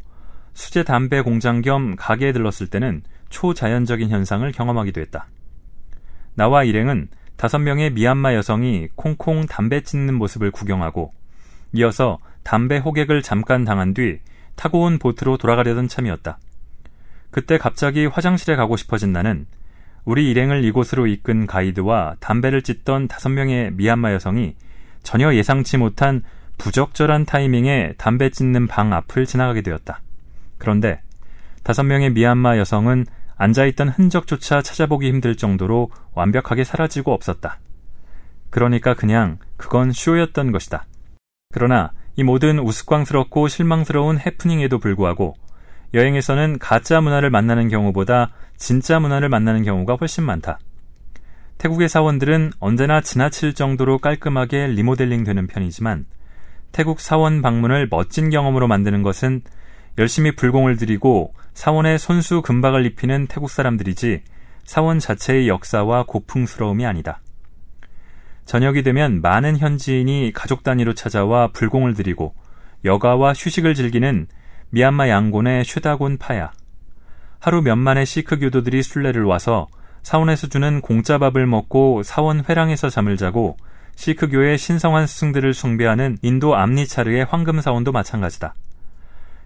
수제 0.55 0.85
담배 0.85 1.21
공장 1.21 1.61
겸 1.61 1.97
가게에 1.97 2.33
들렀을 2.33 2.69
때는 2.69 3.02
초자연적인 3.31 4.11
현상을 4.11 4.50
경험하기도 4.52 5.00
했다. 5.00 5.26
나와 6.35 6.64
일행은 6.64 7.09
다섯 7.37 7.59
명의 7.59 7.90
미얀마 7.90 8.35
여성이 8.35 8.88
콩콩 8.95 9.47
담배 9.47 9.83
찢는 9.83 10.14
모습을 10.14 10.50
구경하고 10.50 11.12
이어서 11.73 12.19
담배 12.43 12.78
호객을 12.78 13.23
잠깐 13.23 13.64
당한 13.64 13.95
뒤 13.95 14.21
타고 14.57 14.83
온 14.83 14.99
보트로 14.99 15.37
돌아가려던 15.37 15.88
참이었다. 15.88 16.38
그때 17.30 17.58
갑자기 17.58 18.06
화장실에 18.06 18.56
가고 18.56 18.76
싶어진 18.76 19.12
나는 19.12 19.47
우리 20.04 20.30
일행을 20.30 20.64
이곳으로 20.64 21.06
이끈 21.06 21.47
가이드와 21.47 22.16
담배를 22.20 22.62
찢던 22.62 23.08
다섯 23.08 23.28
명의 23.28 23.70
미얀마 23.73 24.12
여성이 24.12 24.56
전혀 25.02 25.35
예상치 25.35 25.76
못한 25.76 26.23
부적절한 26.56 27.26
타이밍에 27.26 27.94
담배 27.99 28.30
찢는 28.30 28.66
방 28.66 28.92
앞을 28.92 29.26
지나가게 29.26 29.62
되었다. 29.62 30.00
그런데 30.58 31.00
다섯 31.62 31.82
명의 31.82 32.11
미얀마 32.11 32.58
여성은 32.58 33.06
앉아있던 33.37 33.90
흔적조차 33.90 34.62
찾아보기 34.62 35.08
힘들 35.08 35.37
정도로 35.37 35.90
완벽하게 36.14 36.64
사라지고 36.64 37.12
없었다. 37.12 37.61
그러니까 38.50 38.94
그냥 38.94 39.38
그건 39.56 39.92
쇼였던 39.92 40.50
것이다. 40.50 40.87
그러나 41.52 41.92
이 42.16 42.25
모든 42.25 42.58
우스꽝스럽고 42.58 43.47
실망스러운 43.47 44.18
해프닝에도 44.18 44.78
불구하고 44.78 45.35
여행에서는 45.95 46.59
가짜 46.59 47.00
문화를 47.00 47.30
만나는 47.30 47.68
경우보다 47.68 48.30
진짜 48.57 49.00
문화를 49.00 49.28
만나는 49.28 49.62
경우가 49.62 49.97
훨씬 50.00 50.25
많다. 50.25 50.59
태국의 51.59 51.88
사원들은 51.88 52.52
언제나 52.61 53.00
지나칠 53.00 53.54
정도로 53.54 53.99
깔끔하게 53.99 54.68
리모델링 54.68 55.25
되는 55.25 55.47
편이지만 55.47 56.07
태국 56.71 57.00
사원 57.00 57.42
방문을 57.42 57.88
멋진 57.90 58.30
경험으로 58.30 58.68
만드는 58.68 59.02
것은 59.02 59.42
열심히 59.99 60.37
불공을 60.37 60.76
들이고 60.76 61.35
사원에 61.54 61.99
손수 61.99 62.42
금박을 62.42 62.87
입히는 62.87 63.26
태국 63.26 63.50
사람들이지 63.50 64.23
사원 64.64 65.00
자체의 65.00 65.49
역사와 65.49 66.04
고풍스러움이 66.07 66.87
아니다. 66.87 67.21
저녁이 68.45 68.83
되면 68.83 69.21
많은 69.21 69.59
현지인이 69.59 70.33
가족 70.35 70.62
단위로 70.62 70.95
찾아와 70.95 71.49
불공을 71.49 71.95
들이고 71.95 72.35
여가와 72.85 73.33
휴식을 73.33 73.75
즐기는 73.75 74.28
미얀마 74.71 75.09
양곤의 75.09 75.65
슈다곤 75.65 76.19
파야. 76.19 76.53
하루 77.41 77.63
몇만의 77.63 78.05
시크 78.05 78.39
교도들이 78.39 78.83
순례를 78.83 79.25
와서 79.25 79.67
사원에서 80.02 80.49
주는 80.49 80.83
공짜 80.83 81.17
밥을 81.17 81.47
먹고 81.47 82.02
사원 82.02 82.45
회랑에서 82.47 82.91
잠을 82.91 83.17
자고 83.17 83.57
시크교의 83.97 84.59
신성한 84.59 85.07
스승들을 85.07 85.54
숭배하는 85.54 86.19
인도 86.21 86.54
암니차르의 86.54 87.25
황금사원도 87.25 87.93
마찬가지다. 87.93 88.54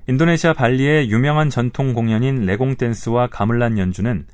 인도네시아 0.08 0.54
발리의 0.54 1.08
유명한 1.08 1.50
전통 1.50 1.94
공연인 1.94 2.44
레공 2.44 2.74
댄스와 2.74 3.28
가물란 3.28 3.78
연주는 3.78 4.26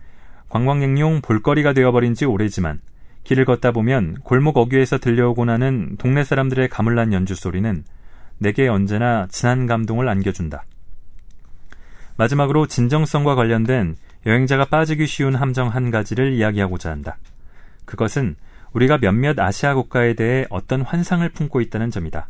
관광객용 0.48 1.20
볼거리가 1.20 1.74
되어버린 1.74 2.14
지 2.14 2.24
오래지만 2.24 2.80
길을 3.24 3.44
걷다 3.44 3.72
보면 3.72 4.16
골목 4.24 4.56
어귀에서 4.56 4.96
들려오곤 4.96 5.50
하는 5.50 5.96
동네 5.98 6.24
사람들의 6.24 6.70
가물란 6.70 7.12
연주 7.12 7.34
소리는 7.34 7.84
내게 8.38 8.68
언제나 8.68 9.26
진한 9.30 9.66
감동을 9.66 10.08
안겨준다. 10.08 10.64
마지막으로 12.18 12.66
진정성과 12.66 13.36
관련된 13.36 13.96
여행자가 14.26 14.66
빠지기 14.66 15.06
쉬운 15.06 15.34
함정 15.36 15.68
한 15.68 15.90
가지를 15.90 16.32
이야기하고자 16.32 16.90
한다. 16.90 17.16
그것은 17.84 18.34
우리가 18.72 18.98
몇몇 18.98 19.38
아시아 19.38 19.74
국가에 19.74 20.14
대해 20.14 20.44
어떤 20.50 20.82
환상을 20.82 21.26
품고 21.30 21.60
있다는 21.60 21.90
점이다. 21.90 22.28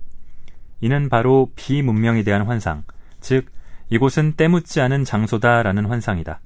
이는 0.80 1.08
바로 1.08 1.50
비문명에 1.56 2.22
대한 2.22 2.42
환상, 2.42 2.84
즉, 3.20 3.46
이곳은 3.88 4.34
때묻지 4.34 4.80
않은 4.82 5.04
장소다라는 5.04 5.86
환상이다. 5.86 6.40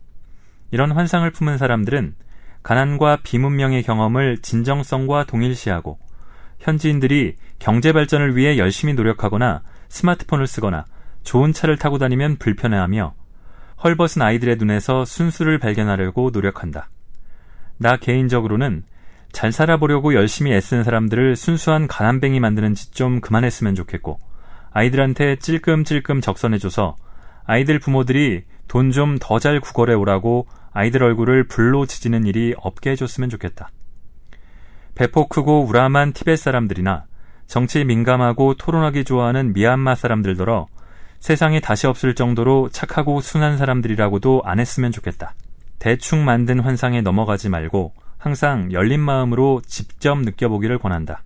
이런 0.70 0.92
환상을 0.92 1.28
품은 1.33 1.59
사람들은 1.59 2.14
가난과 2.62 3.18
비문명의 3.24 3.83
경험을 3.83 4.38
진정성과 4.38 5.24
동일시하고 5.24 5.98
현지인들이 6.61 7.35
경제 7.59 7.92
발전을 7.92 8.37
위해 8.37 8.57
열심히 8.57 8.94
노력하거나 8.94 9.62
스마트폰을 9.88 10.46
쓰거나 10.46 10.85
좋은 11.24 11.52
차를 11.52 11.76
타고 11.76 11.98
다니면 11.98 12.37
불편해하며 12.37 13.14
헐벗은 13.83 14.23
아이들의 14.23 14.57
눈에서 14.57 15.05
순수를 15.05 15.59
발견하려고 15.59 16.31
노력한다. 16.33 16.88
나 17.79 17.97
개인적으로는 17.97 18.85
잘 19.33 19.51
살아보려고 19.51 20.14
열심히 20.14 20.53
애쓰는 20.53 20.85
사람들을 20.85 21.37
순수한 21.37 21.88
가난뱅이 21.88 22.38
만드는 22.38 22.75
짓 22.75 22.92
좀 22.92 23.21
그만했으면 23.21 23.75
좋겠고 23.75 24.18
아이들한테 24.73 25.37
찔끔찔끔 25.37 26.21
적선해줘서 26.21 26.97
아이들 27.45 27.79
부모들이 27.79 28.45
돈 28.68 28.90
좀 28.90 29.18
더 29.18 29.38
잘 29.38 29.59
구걸해 29.61 29.95
오라고 29.95 30.47
아이들 30.73 31.03
얼굴을 31.03 31.49
불로 31.49 31.85
지지는 31.87 32.27
일이 32.27 32.55
없게 32.59 32.90
해줬으면 32.90 33.31
좋겠다. 33.31 33.71
배포 34.95 35.27
크고 35.29 35.64
우람한 35.64 36.12
티벳 36.12 36.38
사람들이나 36.38 37.05
정치에 37.47 37.85
민감하고 37.85 38.55
토론하기 38.55 39.05
좋아하는 39.05 39.53
미얀마 39.53 39.95
사람들더러 39.95 40.68
세상에 41.22 41.61
다시 41.61 41.87
없을 41.87 42.16
정도로 42.16 42.68
착하고 42.70 43.20
순한 43.20 43.56
사람들이라고도 43.56 44.42
안 44.44 44.58
했으면 44.58 44.90
좋겠다. 44.90 45.35
대충 45.78 46.24
만든 46.24 46.58
환상에 46.58 47.00
넘어가지 47.00 47.48
말고 47.48 47.92
항상 48.18 48.72
열린 48.72 48.98
마음으로 48.98 49.62
직접 49.64 50.18
느껴보기를 50.18 50.80
권한다. 50.80 51.22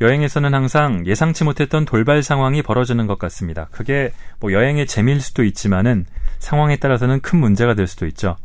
여행에서는 0.00 0.54
항상 0.54 1.04
예상치 1.06 1.44
못했던 1.44 1.84
돌발 1.84 2.22
상황이 2.22 2.62
벌어지는 2.62 3.06
것 3.06 3.18
같습니다. 3.18 3.68
그게 3.70 4.12
뭐 4.38 4.52
여행의 4.52 4.86
재미일 4.86 5.20
수도 5.20 5.44
있지만은 5.44 6.06
상황에 6.38 6.76
따라서는 6.76 7.20
큰 7.20 7.38
문제가 7.38 7.74
될 7.74 7.86
수도 7.86 8.06
있죠. 8.06 8.36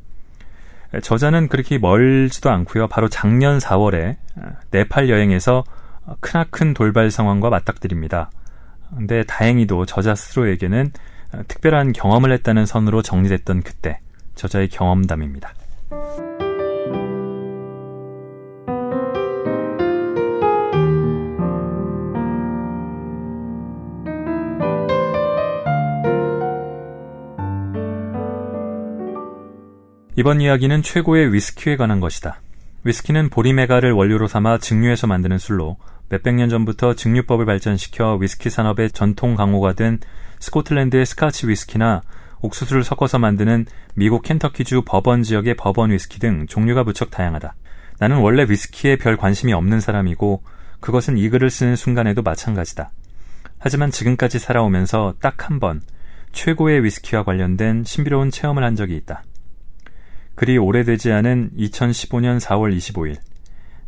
저자는 1.01 1.47
그렇게 1.47 1.77
멀지도 1.77 2.49
않고요. 2.49 2.87
바로 2.87 3.07
작년 3.07 3.57
4월에 3.57 4.17
네팔 4.71 5.09
여행에서 5.09 5.63
크나큰 6.19 6.73
돌발 6.73 7.09
상황과 7.09 7.49
맞닥뜨립니다. 7.49 8.29
근데 8.95 9.23
다행히도 9.23 9.85
저자 9.85 10.13
스스로에게는 10.13 10.91
특별한 11.47 11.93
경험을 11.93 12.31
했다는 12.33 12.65
선으로 12.65 13.01
정리됐던 13.01 13.63
그때 13.63 13.99
저자의 14.35 14.69
경험담입니다. 14.69 15.53
이번 30.17 30.39
이야기는 30.39 30.81
최고의 30.81 31.33
위스키에 31.33 31.75
관한 31.75 31.99
것이다. 31.99 32.39
위스키는 32.85 33.29
보리메가를 33.29 33.91
원료로 33.91 34.27
삼아 34.27 34.59
증류해서 34.59 35.07
만드는 35.07 35.37
술로 35.37 35.75
몇백 36.09 36.35
년 36.35 36.47
전부터 36.49 36.93
증류법을 36.93 37.45
발전시켜 37.45 38.17
위스키 38.21 38.49
산업의 38.49 38.91
전통 38.91 39.35
강호가 39.35 39.73
된 39.73 39.99
스코틀랜드의 40.39 41.05
스카치 41.05 41.49
위스키나 41.49 42.01
옥수수를 42.41 42.83
섞어서 42.83 43.19
만드는 43.19 43.65
미국 43.95 44.21
켄터키주 44.23 44.83
버번 44.85 45.23
지역의 45.23 45.55
버번 45.55 45.91
위스키 45.91 46.19
등 46.19 46.45
종류가 46.47 46.83
무척 46.83 47.11
다양하다. 47.11 47.55
나는 47.99 48.17
원래 48.17 48.45
위스키에 48.47 48.97
별 48.97 49.17
관심이 49.17 49.51
없는 49.51 49.81
사람이고 49.81 50.43
그것은 50.79 51.17
이 51.17 51.27
글을 51.29 51.49
쓰는 51.49 51.75
순간에도 51.75 52.21
마찬가지다. 52.21 52.89
하지만 53.59 53.91
지금까지 53.91 54.39
살아오면서 54.39 55.15
딱 55.19 55.49
한 55.49 55.59
번 55.59 55.81
최고의 56.31 56.83
위스키와 56.83 57.23
관련된 57.23 57.83
신비로운 57.85 58.29
체험을 58.29 58.63
한 58.63 58.75
적이 58.75 58.95
있다. 58.97 59.23
그리 60.35 60.57
오래되지 60.57 61.11
않은 61.11 61.51
2015년 61.57 62.39
4월 62.39 62.75
25일, 62.75 63.17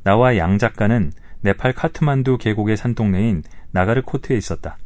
나와 0.04 0.38
양 0.38 0.58
작가는 0.58 1.12
네팔 1.42 1.74
카트만두 1.74 2.38
계곡의 2.38 2.78
산동네인 2.78 3.44
나가르 3.72 4.02
코트에 4.02 4.38
있었다. 4.38 4.78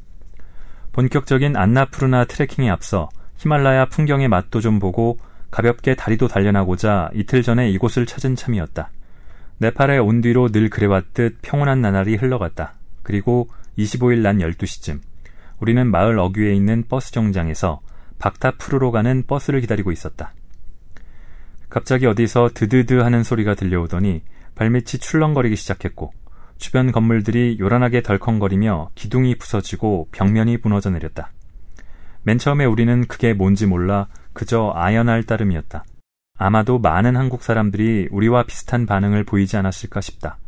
본격적인 0.92 1.56
안나푸르나 1.56 2.26
트레킹에 2.26 2.70
앞서 2.70 3.10
히말라야 3.38 3.86
풍경의 3.86 4.28
맛도 4.28 4.60
좀 4.60 4.80
보고 4.80 5.18
가볍게 5.52 5.96
다리도 5.96 6.28
단련하고자 6.28 7.12
이틀 7.14 7.44
전에 7.44 7.70
이곳을 7.70 8.06
찾은 8.06 8.36
참이었다. 8.36 8.90
네팔에 9.60 10.00
온 10.00 10.22
뒤로 10.22 10.50
늘 10.50 10.70
그래왔듯 10.70 11.38
평온한 11.42 11.82
나날이 11.82 12.16
흘러갔다. 12.16 12.74
그리고 13.04 13.48
25일 13.78 14.20
난 14.20 14.40
12시쯤 14.40 15.00
우리는 15.60 15.86
마을 15.90 16.18
어귀에 16.18 16.54
있는 16.54 16.84
버스 16.88 17.12
정장에서 17.12 17.82
박타푸르로 18.18 18.92
가는 18.92 19.24
버스를 19.28 19.62
기다리고 19.62 19.92
있었다. 19.92 20.34
갑자기 21.72 22.06
어디서 22.06 22.50
드드드 22.54 22.96
하는 22.96 23.24
소리가 23.24 23.56
들려오더니 23.56 24.24
발밑이 24.56 25.00
출렁거리기 25.00 25.56
시작했고 25.56 26.12
주변 26.58 26.92
건물들이 26.92 27.56
요란하게 27.60 28.02
덜컹거리며 28.02 28.90
기둥이 28.94 29.36
부서지고 29.38 30.10
벽면이 30.12 30.58
무너져 30.62 30.90
내렸다. 30.90 31.32
맨 32.24 32.38
처음에 32.38 32.66
우리는 32.66 33.08
그게 33.08 33.34
뭔지 33.34 33.68
몰라 33.68 34.08
그저 34.34 34.74
아연할 34.76 35.24
따름이었다. 35.24 35.86
아마도 36.38 36.78
많은 36.78 37.16
한국 37.16 37.42
사람들이 37.42 38.10
우리와 38.12 38.44
비슷한 38.44 38.86
반응을 38.86 39.24
보이지 39.24 39.56
않았을까 39.56 40.02
싶다. 40.02 40.40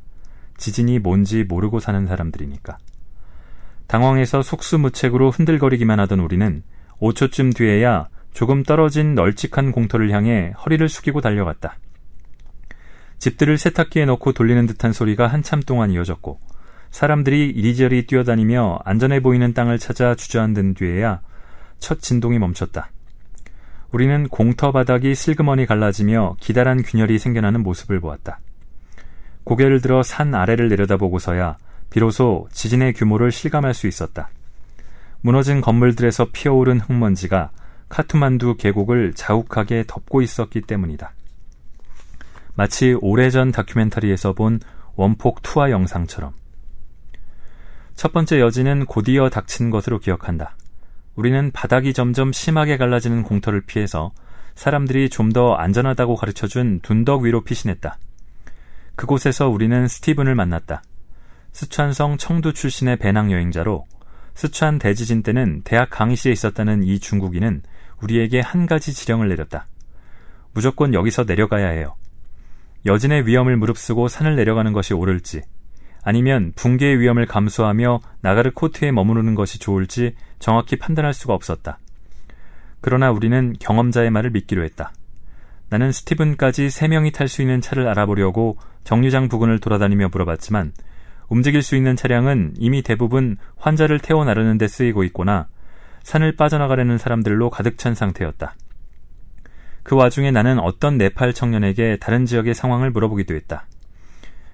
지진이 0.57 0.99
뭔지 0.99 1.45
모르고 1.45 1.79
사는 1.79 2.05
사람들이니까. 2.05 2.77
당황해서 3.87 4.41
속수무책으로 4.41 5.31
흔들거리기만 5.31 6.01
하던 6.01 6.19
우리는 6.19 6.63
5초쯤 6.99 7.55
뒤에야 7.55 8.09
조금 8.33 8.63
떨어진 8.63 9.15
널찍한 9.15 9.71
공터를 9.71 10.11
향해 10.11 10.53
허리를 10.65 10.87
숙이고 10.89 11.21
달려갔다. 11.21 11.77
집들을 13.19 13.57
세탁기에 13.57 14.05
넣고 14.05 14.33
돌리는 14.33 14.65
듯한 14.67 14.91
소리가 14.91 15.27
한참 15.27 15.61
동안 15.61 15.91
이어졌고 15.91 16.39
사람들이 16.91 17.49
이리저리 17.49 18.05
뛰어다니며 18.05 18.79
안전해 18.83 19.21
보이는 19.21 19.53
땅을 19.53 19.79
찾아 19.79 20.13
주저앉은 20.13 20.73
뒤에야 20.73 21.21
첫 21.79 22.01
진동이 22.01 22.37
멈췄다. 22.39 22.89
우리는 23.91 24.27
공터 24.27 24.71
바닥이 24.71 25.15
슬그머니 25.15 25.65
갈라지며 25.65 26.37
기다란 26.39 26.81
균열이 26.81 27.19
생겨나는 27.19 27.61
모습을 27.61 27.99
보았다. 27.99 28.39
고개를 29.43 29.81
들어 29.81 30.03
산 30.03 30.33
아래를 30.33 30.69
내려다보고서야 30.69 31.57
비로소 31.89 32.47
지진의 32.51 32.93
규모를 32.93 33.31
실감할 33.31 33.73
수 33.73 33.87
있었다. 33.87 34.29
무너진 35.21 35.61
건물들에서 35.61 36.29
피어오른 36.33 36.79
흙먼지가 36.79 37.51
카투만두 37.93 38.55
계곡을 38.55 39.13
자욱하게 39.13 39.83
덮고 39.85 40.23
있었기 40.23 40.61
때문이다. 40.61 41.13
마치 42.55 42.97
오래전 42.99 43.51
다큐멘터리에서 43.51 44.33
본 44.33 44.59
원폭 44.95 45.43
투하 45.43 45.69
영상처럼. 45.69 46.33
첫 47.93 48.11
번째 48.11 48.39
여진은 48.39 48.87
곧이어 48.87 49.29
닥친 49.29 49.69
것으로 49.69 49.99
기억한다. 49.99 50.55
우리는 51.15 51.51
바닥이 51.51 51.93
점점 51.93 52.31
심하게 52.31 52.77
갈라지는 52.77 53.21
공터를 53.21 53.61
피해서 53.61 54.11
사람들이 54.55 55.09
좀 55.09 55.31
더 55.31 55.53
안전하다고 55.53 56.15
가르쳐준 56.15 56.79
둔덕 56.81 57.21
위로 57.21 57.41
피신했다. 57.41 57.99
그곳에서 58.95 59.49
우리는 59.49 59.87
스티븐을 59.87 60.33
만났다. 60.33 60.81
스촨성 61.51 62.17
청두 62.17 62.53
출신의 62.53 62.97
배낭 62.97 63.31
여행자로 63.31 63.85
스촨 64.33 64.79
대지진 64.79 65.21
때는 65.21 65.61
대학 65.63 65.91
강의실에 65.91 66.33
있었다는 66.33 66.83
이 66.83 66.99
중국인은 66.99 67.61
우리에게 68.03 68.41
한 68.41 68.67
가지 68.67 68.93
지령을 68.93 69.29
내렸다. 69.29 69.67
무조건 70.53 70.93
여기서 70.93 71.23
내려가야 71.23 71.69
해요. 71.69 71.95
여진의 72.85 73.25
위험을 73.27 73.57
무릅쓰고 73.57 74.07
산을 74.07 74.35
내려가는 74.35 74.73
것이 74.73 74.93
옳을지, 74.93 75.41
아니면 76.03 76.51
붕괴의 76.55 76.99
위험을 76.99 77.25
감수하며 77.25 78.01
나가르 78.21 78.51
코트에 78.51 78.91
머무르는 78.91 79.35
것이 79.35 79.57
좋을지 79.57 80.15
정확히 80.37 80.75
판단할 80.75 81.13
수가 81.13 81.33
없었다. 81.33 81.79
그러나 82.81 83.11
우리는 83.11 83.53
경험자의 83.59 84.11
말을 84.11 84.31
믿기로 84.31 84.63
했다. 84.65 84.91
나는 85.69 85.93
스티븐까지 85.93 86.69
세 86.69 86.89
명이 86.89 87.13
탈 87.13 87.29
수 87.29 87.41
있는 87.41 87.61
차를 87.61 87.87
알아보려고 87.87 88.57
정류장 88.83 89.29
부근을 89.29 89.59
돌아다니며 89.59 90.09
물어봤지만 90.11 90.73
움직일 91.29 91.63
수 91.63 91.77
있는 91.77 91.95
차량은 91.95 92.55
이미 92.57 92.81
대부분 92.81 93.37
환자를 93.55 93.99
태워 93.99 94.25
나르는 94.25 94.57
데 94.57 94.67
쓰이고 94.67 95.05
있거나 95.05 95.47
산을 96.03 96.35
빠져나가려는 96.35 96.97
사람들로 96.97 97.49
가득 97.49 97.77
찬 97.77 97.95
상태였다. 97.95 98.55
그 99.83 99.95
와중에 99.95 100.31
나는 100.31 100.59
어떤 100.59 100.97
네팔 100.97 101.33
청년에게 101.33 101.97
다른 101.99 102.25
지역의 102.25 102.53
상황을 102.53 102.91
물어보기도 102.91 103.33
했다. 103.35 103.65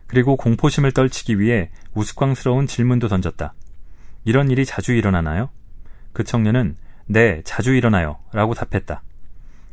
그리고 0.08 0.36
공포심을 0.36 0.92
떨치기 0.92 1.40
위해 1.40 1.70
우스꽝스러운 1.94 2.66
질문도 2.66 3.08
던졌다. 3.08 3.54
이런 4.26 4.50
일이 4.50 4.66
자주 4.66 4.94
일어나나요? 4.94 5.50
그 6.14 6.24
청년은 6.24 6.76
네, 7.06 7.42
자주 7.44 7.74
일어나요. 7.74 8.18
라고 8.34 8.54
답했다. 8.54 9.02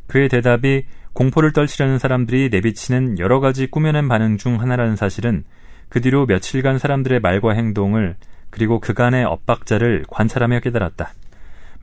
그의 0.07 0.29
대답이 0.29 0.85
공포를 1.13 1.53
떨치려는 1.53 1.97
사람들이 1.97 2.49
내비치는 2.49 3.19
여러 3.19 3.39
가지 3.39 3.67
꾸며낸 3.67 4.07
반응 4.07 4.37
중 4.37 4.61
하나라는 4.61 4.95
사실은 4.95 5.43
그 5.89 6.01
뒤로 6.01 6.25
며칠간 6.25 6.77
사람들의 6.77 7.19
말과 7.19 7.53
행동을 7.53 8.15
그리고 8.49 8.79
그간의 8.79 9.25
엇박자를 9.25 10.05
관찰하며 10.07 10.59
깨달았다. 10.59 11.13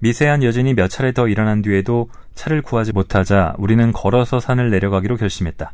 미세한 0.00 0.42
여진이 0.42 0.74
몇 0.74 0.88
차례 0.88 1.12
더 1.12 1.28
일어난 1.28 1.62
뒤에도 1.62 2.10
차를 2.34 2.62
구하지 2.62 2.92
못하자 2.92 3.54
우리는 3.58 3.92
걸어서 3.92 4.40
산을 4.40 4.70
내려가기로 4.70 5.16
결심했다. 5.16 5.72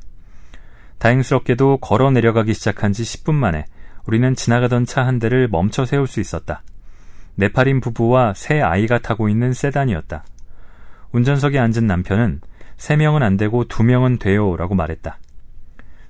다행스럽게도 0.99 1.79
걸어 1.79 2.11
내려가기 2.11 2.55
시작한 2.55 2.93
지 2.93 3.03
10분 3.03 3.35
만에 3.35 3.65
우리는 4.07 4.35
지나가던 4.35 4.87
차 4.87 5.05
한 5.05 5.19
대를 5.19 5.49
멈춰 5.49 5.85
세울 5.85 6.07
수 6.07 6.21
있었다. 6.21 6.63
네팔인 7.37 7.81
부부와 7.81 8.35
새 8.35 8.61
아이가 8.61 8.99
타고 8.99 9.29
있는 9.29 9.53
세단이었다. 9.53 10.25
운전석에 11.13 11.59
앉은 11.59 11.87
남편은 11.87 12.41
3명은 12.77 13.23
안 13.23 13.37
되고 13.37 13.65
2명은 13.65 14.19
돼요 14.21 14.57
라고 14.57 14.75
말했다. 14.75 15.19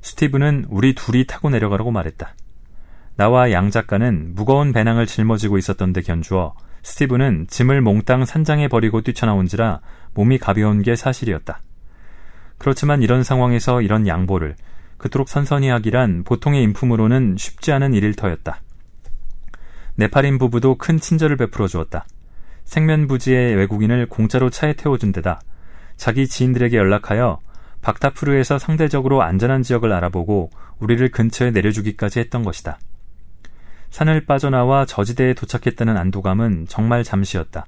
스티브는 0.02 0.66
우리 0.68 0.94
둘이 0.94 1.26
타고 1.26 1.50
내려가라고 1.50 1.90
말했다. 1.90 2.34
나와 3.16 3.52
양 3.52 3.70
작가는 3.70 4.34
무거운 4.34 4.72
배낭을 4.72 5.06
짊어지고 5.06 5.58
있었던 5.58 5.92
데 5.92 6.00
견주어 6.00 6.54
스티브는 6.82 7.46
짐을 7.48 7.80
몽땅 7.80 8.24
산장에 8.24 8.68
버리고 8.68 9.02
뛰쳐나온지라 9.02 9.80
몸이 10.14 10.38
가벼운 10.38 10.82
게 10.82 10.96
사실이었다. 10.96 11.60
그렇지만 12.58 13.02
이런 13.02 13.22
상황에서 13.22 13.82
이런 13.82 14.06
양보를 14.06 14.56
그토록 14.98 15.28
선선히 15.28 15.68
하기란 15.68 16.24
보통의 16.24 16.62
인품으로는 16.62 17.36
쉽지 17.38 17.72
않은 17.72 17.94
일일 17.94 18.14
터였다. 18.14 18.60
네팔인 19.96 20.38
부부도 20.38 20.76
큰 20.76 20.98
친절을 20.98 21.36
베풀어 21.36 21.66
주었다. 21.66 22.04
생면부지의 22.64 23.56
외국인을 23.56 24.06
공짜로 24.06 24.50
차에 24.50 24.74
태워준 24.74 25.12
데다 25.12 25.40
자기 25.96 26.26
지인들에게 26.26 26.76
연락하여 26.76 27.40
박타푸르에서 27.82 28.58
상대적으로 28.58 29.22
안전한 29.22 29.62
지역을 29.62 29.92
알아보고 29.92 30.50
우리를 30.78 31.10
근처에 31.10 31.50
내려주기까지 31.50 32.20
했던 32.20 32.42
것이다. 32.42 32.78
산을 33.90 34.24
빠져나와 34.24 34.86
저지대에 34.86 35.34
도착했다는 35.34 35.96
안도감은 35.96 36.66
정말 36.68 37.04
잠시였다. 37.04 37.66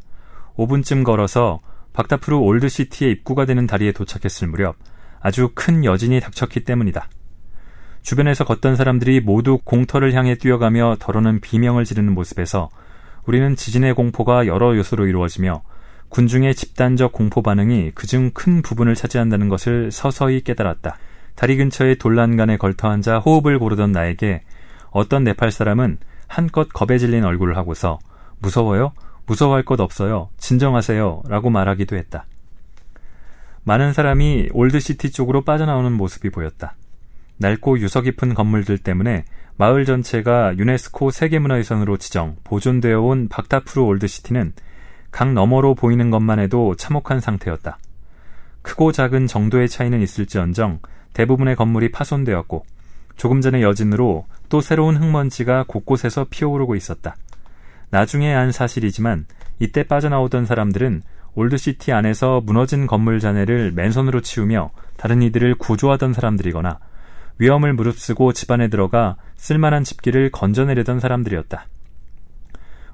5분쯤 0.57 1.05
걸어서 1.05 1.61
박다프루 1.93 2.39
올드시티의 2.39 3.13
입구가 3.13 3.45
되는 3.45 3.67
다리에 3.67 3.93
도착했을 3.93 4.49
무렵 4.49 4.77
아주 5.21 5.51
큰 5.55 5.85
여진이 5.85 6.21
닥쳤기 6.21 6.65
때문이다. 6.65 7.09
주변에서 8.03 8.45
걷던 8.45 8.77
사람들이 8.77 9.21
모두 9.21 9.59
공터를 9.63 10.15
향해 10.15 10.37
뛰어가며 10.37 10.97
더러는 10.99 11.41
비명을 11.41 11.85
지르는 11.85 12.13
모습에서 12.15 12.71
우리는 13.27 13.55
지진의 13.55 13.95
공포가 13.95 14.47
여러 14.47 14.77
요소로 14.77 15.07
이루어지며 15.07 15.63
군중의 16.09 16.55
집단적 16.55 17.13
공포 17.13 17.43
반응이 17.43 17.93
그중 17.95 18.33
큰 18.35 18.61
부분을 18.63 18.95
차지한다는 18.95 19.49
것을 19.49 19.91
서서히 19.91 20.43
깨달았다. 20.43 20.99
다리 21.37 21.57
근처의 21.57 21.97
돌란간에 21.97 22.57
걸터 22.57 22.89
앉아 22.89 23.21
호흡을 23.21 23.59
고르던 23.59 23.93
나에게 23.93 24.43
어떤 24.91 25.25
네팔 25.25 25.51
사람은 25.51 25.99
한껏 26.33 26.67
겁에 26.73 26.97
질린 26.97 27.25
얼굴을 27.25 27.59
하고서 27.59 27.99
무서워요? 28.39 28.93
무서워할 29.27 29.65
것 29.65 29.79
없어요. 29.81 30.31
진정하세요. 30.39 31.25
라고 31.29 31.51
말하기도 31.51 31.95
했다. 31.95 32.25
많은 33.65 33.93
사람이 33.93 34.49
올드시티 34.53 35.13
쪽으로 35.13 35.43
빠져나오는 35.43 35.93
모습이 35.93 36.31
보였다. 36.31 36.75
낡고 37.37 37.81
유서 37.81 38.01
깊은 38.01 38.33
건물들 38.33 38.79
때문에 38.79 39.25
마을 39.59 39.85
전체가 39.85 40.57
유네스코 40.57 41.11
세계문화유산으로 41.11 41.99
지정, 41.99 42.37
보존되어 42.45 43.03
온 43.03 43.29
박타푸르 43.29 43.85
올드시티는 43.85 44.55
강 45.11 45.35
너머로 45.35 45.75
보이는 45.75 46.11
것만 46.11 46.39
해도 46.39 46.75
참혹한 46.77 47.21
상태였다. 47.21 47.77
크고 48.63 48.93
작은 48.93 49.27
정도의 49.27 49.69
차이는 49.69 50.01
있을지언정 50.01 50.79
대부분의 51.13 51.57
건물이 51.57 51.91
파손되었고 51.91 52.65
조금 53.17 53.43
전의 53.43 53.63
여진으로 53.63 54.25
또 54.53 54.61
새로운 54.61 54.99
흙먼지가 54.99 55.65
곳곳에서 55.67 56.27
피어오르고 56.29 56.77
있었다. 56.77 57.17
나중에 57.89 58.35
안 58.35 58.53
사실이지만 58.53 59.25
이때 59.59 59.83
빠져나오던 59.83 60.45
사람들은 60.45 61.01
올드시티 61.35 61.91
안에서 61.91 62.43
무너진 62.45 62.87
건물 62.87 63.19
잔해를 63.19 63.73
맨손으로 63.73 64.21
치우며 64.21 64.69
다른 64.99 65.23
이들을 65.23 65.55
구조하던 65.55 66.13
사람들이거나 66.13 66.81
위험을 67.39 67.73
무릅쓰고 67.73 68.35
집안에 68.35 68.69
들어가 68.69 69.17
쓸만한 69.37 69.85
집기를 69.85 70.31
건져내려던 70.31 71.01
사람들이었다. 71.01 71.67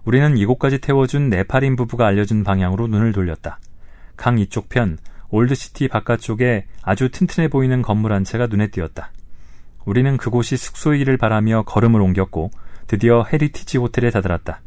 우리는 0.05 0.37
이곳까지 0.37 0.79
태워준 0.79 1.29
네팔인 1.29 1.75
부부가 1.75 2.07
알려준 2.07 2.45
방향으로 2.45 2.87
눈을 2.87 3.11
돌렸다. 3.11 3.59
강 4.17 4.39
이쪽 4.39 4.69
편 4.69 4.97
올드시티 5.31 5.89
바깥쪽에 5.89 6.67
아주 6.83 7.09
튼튼해 7.09 7.49
보이는 7.49 7.83
건물 7.83 8.13
한 8.13 8.23
채가 8.23 8.47
눈에 8.47 8.69
띄었다. 8.69 9.11
우리는 9.89 10.19
그곳이 10.19 10.59
숙소이기를 10.59 11.17
바라며 11.17 11.63
걸음을 11.63 11.99
옮겼고 12.03 12.51
드디어 12.87 13.25
헤리티지 13.25 13.79
호텔에 13.79 14.11
다다랐다. 14.11 14.61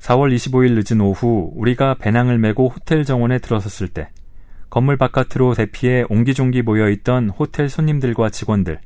4월 0.00 0.34
25일 0.34 0.72
늦은 0.74 1.00
오후 1.00 1.52
우리가 1.54 1.94
배낭을 1.94 2.36
메고 2.38 2.68
호텔 2.68 3.04
정원에 3.04 3.38
들어섰을 3.38 3.86
때 3.86 4.10
건물 4.68 4.96
바깥으로 4.96 5.54
대피해 5.54 6.04
옹기종기 6.08 6.62
모여있던 6.62 7.30
호텔 7.30 7.68
손님들과 7.68 8.30
직원들, 8.30 8.80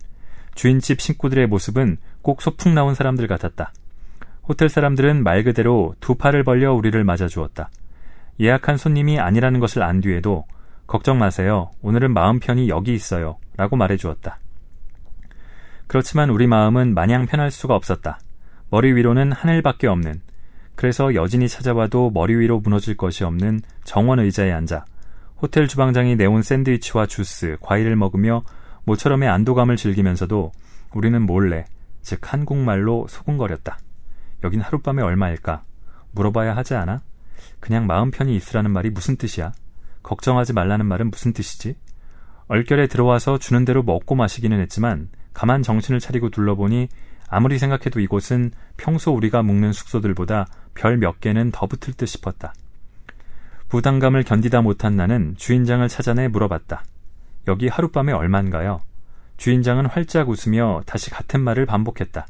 주인집 0.54 1.00
식구들의 1.00 1.46
모습은 1.46 1.96
꼭 2.20 2.42
소풍 2.42 2.74
나온 2.74 2.94
사람들 2.94 3.26
같았다. 3.26 3.72
호텔 4.46 4.68
사람들은 4.68 5.22
말 5.22 5.44
그대로 5.44 5.94
두 5.98 6.14
팔을 6.14 6.44
벌려 6.44 6.74
우리를 6.74 7.02
맞아주었다. 7.04 7.70
예약한 8.38 8.76
손님이 8.76 9.18
아니라는 9.18 9.60
것을 9.60 9.82
안 9.82 10.02
뒤에도 10.02 10.44
걱정 10.86 11.18
마세요. 11.18 11.70
오늘은 11.80 12.12
마음 12.12 12.38
편히 12.38 12.68
여기 12.68 12.92
있어요. 12.92 13.38
라고 13.56 13.76
말해주었다. 13.76 14.40
그렇지만 15.86 16.30
우리 16.30 16.46
마음은 16.46 16.94
마냥 16.94 17.26
편할 17.26 17.50
수가 17.50 17.74
없었다. 17.74 18.18
머리 18.70 18.92
위로는 18.92 19.32
하늘밖에 19.32 19.86
없는, 19.86 20.20
그래서 20.74 21.14
여진이 21.14 21.48
찾아와도 21.48 22.10
머리 22.10 22.34
위로 22.34 22.60
무너질 22.60 22.96
것이 22.96 23.24
없는 23.24 23.60
정원 23.84 24.18
의자에 24.18 24.50
앉아 24.52 24.84
호텔 25.40 25.68
주방장이 25.68 26.16
내온 26.16 26.42
샌드위치와 26.42 27.06
주스, 27.06 27.56
과일을 27.60 27.96
먹으며 27.96 28.42
모처럼의 28.84 29.28
안도감을 29.28 29.76
즐기면서도 29.76 30.52
우리는 30.94 31.22
몰래, 31.22 31.64
즉 32.02 32.20
한국말로 32.32 33.06
소곤거렸다. 33.08 33.78
여긴 34.42 34.60
하룻밤에 34.60 35.02
얼마일까? 35.02 35.62
물어봐야 36.12 36.56
하지 36.56 36.74
않아? 36.74 37.00
그냥 37.60 37.86
마음 37.86 38.10
편히 38.10 38.36
있으라는 38.36 38.70
말이 38.70 38.90
무슨 38.90 39.16
뜻이야? 39.16 39.52
걱정하지 40.02 40.52
말라는 40.52 40.86
말은 40.86 41.10
무슨 41.10 41.32
뜻이지? 41.32 41.76
얼결에 42.46 42.88
들어와서 42.88 43.38
주는 43.38 43.64
대로 43.64 43.82
먹고 43.82 44.14
마시기는 44.14 44.58
했지만 44.60 45.08
가만 45.34 45.62
정신을 45.62 46.00
차리고 46.00 46.30
둘러보니 46.30 46.88
아무리 47.28 47.58
생각해도 47.58 48.00
이곳은 48.00 48.52
평소 48.76 49.12
우리가 49.12 49.42
묵는 49.42 49.72
숙소들보다 49.72 50.46
별 50.74 50.98
몇 50.98 51.20
개는 51.20 51.50
더 51.52 51.66
붙을 51.66 51.94
듯 51.94 52.06
싶었다. 52.06 52.54
부담감을 53.68 54.22
견디다 54.22 54.62
못한 54.62 54.96
나는 54.96 55.34
주인장을 55.36 55.86
찾아내 55.88 56.28
물어봤다. 56.28 56.84
여기 57.48 57.68
하룻밤에 57.68 58.12
얼만가요? 58.12 58.80
주인장은 59.36 59.86
활짝 59.86 60.28
웃으며 60.28 60.82
다시 60.86 61.10
같은 61.10 61.40
말을 61.40 61.66
반복했다. 61.66 62.26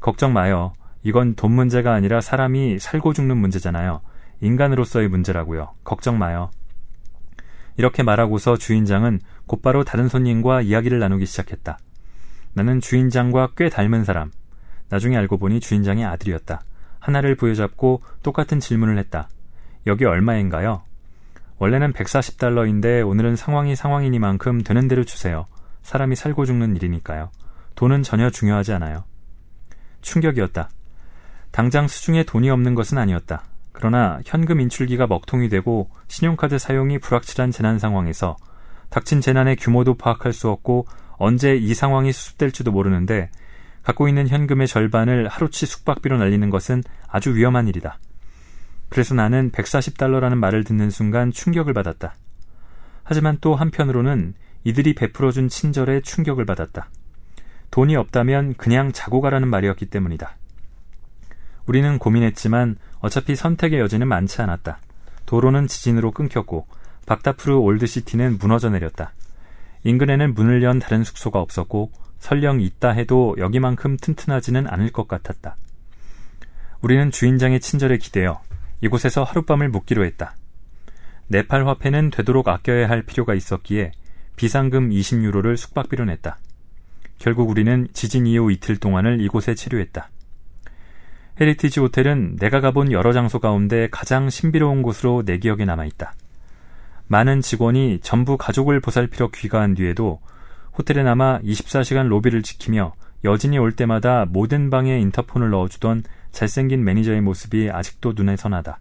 걱정 0.00 0.32
마요. 0.32 0.72
이건 1.02 1.34
돈 1.34 1.52
문제가 1.52 1.92
아니라 1.92 2.20
사람이 2.20 2.78
살고 2.78 3.12
죽는 3.12 3.36
문제잖아요. 3.36 4.00
인간으로서의 4.40 5.08
문제라고요. 5.08 5.74
걱정 5.84 6.18
마요. 6.18 6.50
이렇게 7.76 8.02
말하고서 8.02 8.56
주인장은 8.56 9.20
곧바로 9.46 9.84
다른 9.84 10.08
손님과 10.08 10.62
이야기를 10.62 10.98
나누기 10.98 11.26
시작했다. 11.26 11.78
나는 12.54 12.80
주인장과 12.80 13.52
꽤 13.56 13.68
닮은 13.68 14.04
사람. 14.04 14.30
나중에 14.88 15.16
알고 15.16 15.38
보니 15.38 15.60
주인장의 15.60 16.04
아들이었다. 16.04 16.62
하나를 16.98 17.34
부여잡고 17.36 18.02
똑같은 18.22 18.60
질문을 18.60 18.98
했다. 18.98 19.28
여기 19.86 20.04
얼마인가요? 20.04 20.82
원래는 21.58 21.92
140달러인데 21.92 23.06
오늘은 23.06 23.36
상황이 23.36 23.74
상황이니만큼 23.74 24.62
되는 24.62 24.88
대로 24.88 25.04
주세요. 25.04 25.46
사람이 25.82 26.16
살고 26.16 26.44
죽는 26.44 26.76
일이니까요. 26.76 27.30
돈은 27.74 28.02
전혀 28.02 28.30
중요하지 28.30 28.72
않아요. 28.74 29.04
충격이었다. 30.02 30.68
당장 31.50 31.88
수중에 31.88 32.24
돈이 32.24 32.50
없는 32.50 32.74
것은 32.74 32.98
아니었다. 32.98 33.44
그러나 33.72 34.20
현금 34.24 34.60
인출기가 34.60 35.06
먹통이 35.06 35.48
되고 35.48 35.90
신용카드 36.08 36.58
사용이 36.58 36.98
불확실한 36.98 37.50
재난 37.50 37.78
상황에서 37.78 38.36
닥친 38.90 39.20
재난의 39.20 39.56
규모도 39.56 39.94
파악할 39.94 40.32
수 40.32 40.50
없고 40.50 40.86
언제 41.16 41.54
이 41.54 41.74
상황이 41.74 42.12
수습될지도 42.12 42.72
모르는데 42.72 43.30
갖고 43.82 44.08
있는 44.08 44.28
현금의 44.28 44.66
절반을 44.66 45.28
하루치 45.28 45.66
숙박비로 45.66 46.18
날리는 46.18 46.48
것은 46.50 46.82
아주 47.08 47.34
위험한 47.34 47.68
일이다. 47.68 47.98
그래서 48.88 49.14
나는 49.14 49.50
140달러라는 49.50 50.36
말을 50.36 50.64
듣는 50.64 50.90
순간 50.90 51.32
충격을 51.32 51.72
받았다. 51.72 52.14
하지만 53.04 53.38
또 53.40 53.54
한편으로는 53.54 54.34
이들이 54.64 54.94
베풀어준 54.94 55.48
친절에 55.48 56.00
충격을 56.02 56.44
받았다. 56.44 56.88
돈이 57.70 57.96
없다면 57.96 58.54
그냥 58.54 58.92
자고 58.92 59.20
가라는 59.20 59.48
말이었기 59.48 59.86
때문이다. 59.86 60.36
우리는 61.66 61.98
고민했지만 61.98 62.76
어차피 63.00 63.34
선택의 63.34 63.80
여지는 63.80 64.06
많지 64.06 64.42
않았다. 64.42 64.78
도로는 65.26 65.66
지진으로 65.68 66.10
끊겼고 66.10 66.66
박다프르 67.06 67.56
올드시티는 67.56 68.38
무너져 68.38 68.68
내렸다. 68.68 69.12
인근에는 69.84 70.34
문을 70.34 70.62
연 70.62 70.78
다른 70.78 71.04
숙소가 71.04 71.40
없었고 71.40 71.90
설령 72.18 72.60
있다 72.60 72.90
해도 72.90 73.34
여기만큼 73.38 73.96
튼튼하지는 73.96 74.68
않을 74.68 74.92
것 74.92 75.08
같았다. 75.08 75.56
우리는 76.80 77.10
주인장의 77.10 77.60
친절에 77.60 77.98
기대어 77.98 78.40
이곳에서 78.80 79.24
하룻밤을 79.24 79.68
묵기로 79.68 80.04
했다. 80.04 80.36
네팔 81.28 81.66
화폐는 81.66 82.10
되도록 82.10 82.48
아껴야 82.48 82.88
할 82.88 83.02
필요가 83.02 83.34
있었기에 83.34 83.92
비상금 84.36 84.90
20유로를 84.90 85.56
숙박비로 85.56 86.04
냈다. 86.04 86.38
결국 87.18 87.48
우리는 87.50 87.88
지진 87.92 88.26
이후 88.26 88.50
이틀 88.50 88.76
동안을 88.76 89.20
이곳에 89.20 89.54
체류했다. 89.54 90.10
헤리티지 91.40 91.80
호텔은 91.80 92.36
내가 92.36 92.60
가본 92.60 92.92
여러 92.92 93.12
장소 93.12 93.38
가운데 93.38 93.88
가장 93.90 94.28
신비로운 94.28 94.82
곳으로 94.82 95.22
내 95.24 95.38
기억에 95.38 95.64
남아있다. 95.64 96.14
많은 97.06 97.40
직원이 97.40 98.00
전부 98.02 98.36
가족을 98.36 98.80
보살피러 98.80 99.30
귀가한 99.32 99.74
뒤에도 99.74 100.20
호텔에 100.76 101.02
남아 101.02 101.40
24시간 101.40 102.08
로비를 102.08 102.42
지키며 102.42 102.94
여진이 103.24 103.58
올 103.58 103.72
때마다 103.72 104.24
모든 104.28 104.70
방에 104.70 104.98
인터폰을 104.98 105.50
넣어주던 105.50 106.04
잘생긴 106.32 106.84
매니저의 106.84 107.20
모습이 107.20 107.70
아직도 107.70 108.14
눈에 108.16 108.36
선하다. 108.36 108.78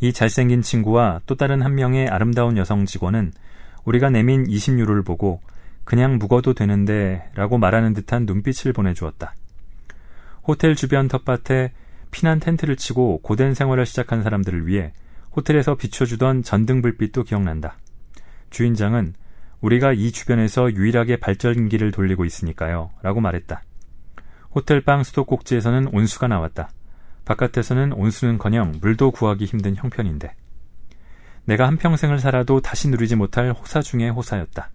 이 0.00 0.12
잘생긴 0.12 0.62
친구와 0.62 1.20
또 1.26 1.36
다른 1.36 1.62
한 1.62 1.74
명의 1.74 2.08
아름다운 2.08 2.56
여성 2.56 2.86
직원은 2.86 3.32
우리가 3.84 4.10
내민 4.10 4.44
20유로를 4.44 5.04
보고 5.04 5.40
그냥 5.84 6.18
묵어도 6.18 6.54
되는데 6.54 7.28
라고 7.34 7.58
말하는 7.58 7.92
듯한 7.92 8.24
눈빛을 8.26 8.72
보내주었다. 8.72 9.34
호텔 10.44 10.74
주변 10.74 11.08
텃밭에 11.08 11.72
피난 12.10 12.40
텐트를 12.40 12.76
치고 12.76 13.20
고된 13.22 13.54
생활을 13.54 13.86
시작한 13.86 14.22
사람들을 14.22 14.66
위해 14.66 14.92
호텔에서 15.34 15.74
비춰주던 15.74 16.42
전등 16.42 16.82
불빛도 16.82 17.24
기억난다. 17.24 17.76
주인장은 18.50 19.14
우리가 19.60 19.92
이 19.92 20.12
주변에서 20.12 20.72
유일하게 20.72 21.18
발전기를 21.18 21.90
돌리고 21.92 22.24
있으니까요. 22.24 22.90
라고 23.02 23.20
말했다. 23.20 23.62
호텔방 24.54 25.04
수도꼭지에서는 25.04 25.88
온수가 25.92 26.28
나왔다. 26.28 26.70
바깥에서는 27.24 27.92
온수는커녕 27.92 28.74
물도 28.80 29.12
구하기 29.12 29.44
힘든 29.44 29.76
형편인데. 29.76 30.34
내가 31.44 31.66
한평생을 31.66 32.18
살아도 32.18 32.60
다시 32.60 32.88
누리지 32.88 33.16
못할 33.16 33.52
호사 33.52 33.80
중의 33.80 34.10
호사였다. 34.10 34.70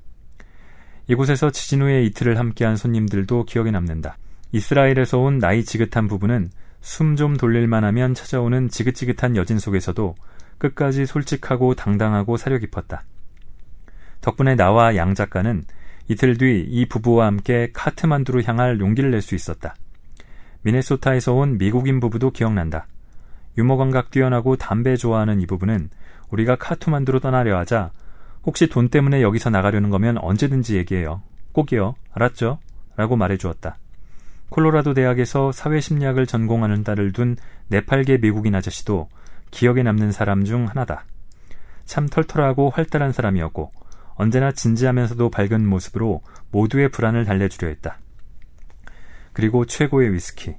이곳에서 1.08 1.52
지진 1.52 1.82
후에 1.82 2.04
이틀을 2.06 2.38
함께한 2.38 2.76
손님들도 2.76 3.46
기억에 3.46 3.72
남는다. 3.72 4.18
이스라엘에서 4.52 5.20
온 5.20 5.40
나이 5.40 5.64
지긋한 5.64 6.08
부부는 6.08 6.50
숨 6.82 7.16
좀 7.16 7.36
돌릴만 7.36 7.84
하면 7.84 8.14
찾아오는 8.14 8.70
지긋지긋한 8.70 9.36
여진 9.36 9.60
속에서도 9.60 10.16
끝까지 10.58 11.06
솔직하고 11.06 11.76
당당하고 11.76 12.38
사려 12.38 12.58
깊었다. 12.58 13.04
덕분에 14.22 14.56
나와 14.56 14.96
양 14.96 15.14
작가는 15.14 15.64
이틀 16.10 16.38
뒤 16.38 16.66
이 16.70 16.86
부부와 16.88 17.26
함께 17.28 17.70
카트만두로 17.74 18.44
향할 18.44 18.80
용기를 18.80 19.12
낼 19.12 19.22
수 19.22 19.36
있었다. 19.36 19.76
미네소타에서 20.62 21.34
온 21.34 21.58
미국인 21.58 22.00
부부도 22.00 22.32
기억난다. 22.32 22.88
유머 23.58 23.78
감각 23.78 24.12
뛰어나고 24.12 24.58
담배 24.58 24.96
좋아하는 24.96 25.42
이 25.42 25.46
부부는 25.46 25.90
우리가 26.30 26.56
카트만두로 26.58 27.20
떠나려 27.20 27.58
하자 27.58 27.92
혹시 28.44 28.68
돈 28.68 28.90
때문에 28.90 29.22
여기서 29.22 29.50
나가려는 29.50 29.90
거면 29.90 30.18
언제든지 30.18 30.78
얘기해요. 30.78 31.22
꼭이요. 31.52 31.96
알았죠? 32.14 32.60
라고 32.96 33.16
말해 33.16 33.38
주었다. 33.38 33.78
콜로라도 34.50 34.94
대학에서 34.94 35.52
사회심리학을 35.52 36.26
전공하는 36.26 36.84
딸을 36.84 37.12
둔 37.12 37.36
네팔계 37.68 38.20
미국인 38.20 38.56
아저씨도 38.56 39.10
기억에 39.52 39.84
남는 39.84 40.12
사람 40.12 40.44
중 40.44 40.68
하나다. 40.68 41.06
참 41.86 42.08
털털하고 42.08 42.70
활달한 42.70 43.12
사람이었고 43.12 43.72
언제나 44.16 44.52
진지하면서도 44.52 45.30
밝은 45.30 45.66
모습으로 45.66 46.22
모두의 46.52 46.90
불안을 46.90 47.26
달래주려 47.26 47.68
했다. 47.70 48.00
그리고 49.34 49.66
최고의 49.66 50.14
위스키. 50.14 50.56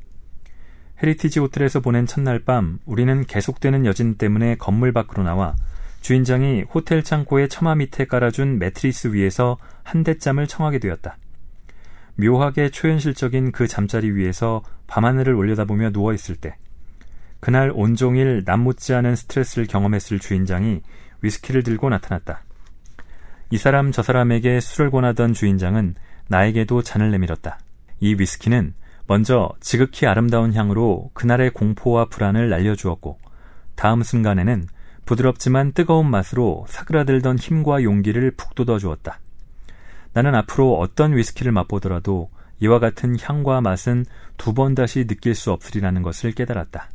헤리티지 1.03 1.40
호텔에서 1.40 1.81
보낸 1.81 2.07
첫날 2.07 2.40
밤 2.40 2.79
우리는 2.87 3.24
계속되는 3.24 3.87
여진 3.87 4.16
때문에 4.16 4.57
건물 4.57 4.92
밖으로 4.92 5.22
나와 5.22 5.55
주인장이 6.01 6.62
호텔 6.74 7.03
창고의 7.03 7.48
처마 7.48 7.74
밑에 7.77 8.07
깔아준 8.07 8.59
매트리스 8.59 9.09
위에서 9.09 9.59
한뎃잠을 9.83 10.47
청하게 10.46 10.79
되었다. 10.79 11.16
묘하게 12.16 12.70
초현실적인 12.70 13.53
그 13.53 13.68
잠자리 13.68 14.11
위에서 14.11 14.62
밤하늘을 14.87 15.35
올려다보며 15.35 15.90
누워 15.90 16.12
있을 16.12 16.35
때 16.35 16.57
그날 17.40 17.70
온종일 17.74 18.44
남 18.44 18.61
못지 18.61 18.94
않은 18.94 19.16
스트레스를 19.16 19.66
경험했을 19.66 20.18
주인장이 20.18 20.83
위스키를 21.22 21.62
들고 21.62 21.88
나타났다. 21.88 22.42
이 23.51 23.59
사람 23.59 23.92
저 23.92 24.03
사람에게 24.03 24.61
술을 24.61 24.90
권하던 24.90 25.33
주인장은 25.33 25.94
나에게도 26.29 26.83
잔을 26.83 27.11
내밀었다. 27.11 27.59
이 28.01 28.14
위스키는 28.18 28.74
먼저 29.07 29.51
지극히 29.61 30.07
아름다운 30.07 30.53
향으로 30.53 31.11
그날의 31.14 31.51
공포와 31.51 32.07
불안을 32.07 32.51
날려주었고 32.51 33.18
다음 33.74 34.03
순간에는 34.03 34.66
부드럽지만 35.07 35.72
뜨거운 35.72 36.11
맛으로 36.11 36.66
사그라들던 36.68 37.38
힘과 37.38 37.83
용기를 37.83 38.33
푹 38.33 38.55
돋워주었다. 38.55 39.18
나는 40.12 40.35
앞으로 40.35 40.79
어떤 40.79 41.16
위스키를 41.16 41.53
맛보더라도 41.53 42.29
이와 42.61 42.81
같은 42.81 43.16
향과 43.18 43.61
맛은 43.62 44.05
두 44.37 44.53
번 44.53 44.74
다시 44.74 45.07
느낄 45.07 45.35
수 45.35 45.53
없으리라는 45.53 46.03
것을 46.03 46.33
깨달았다. 46.33 46.90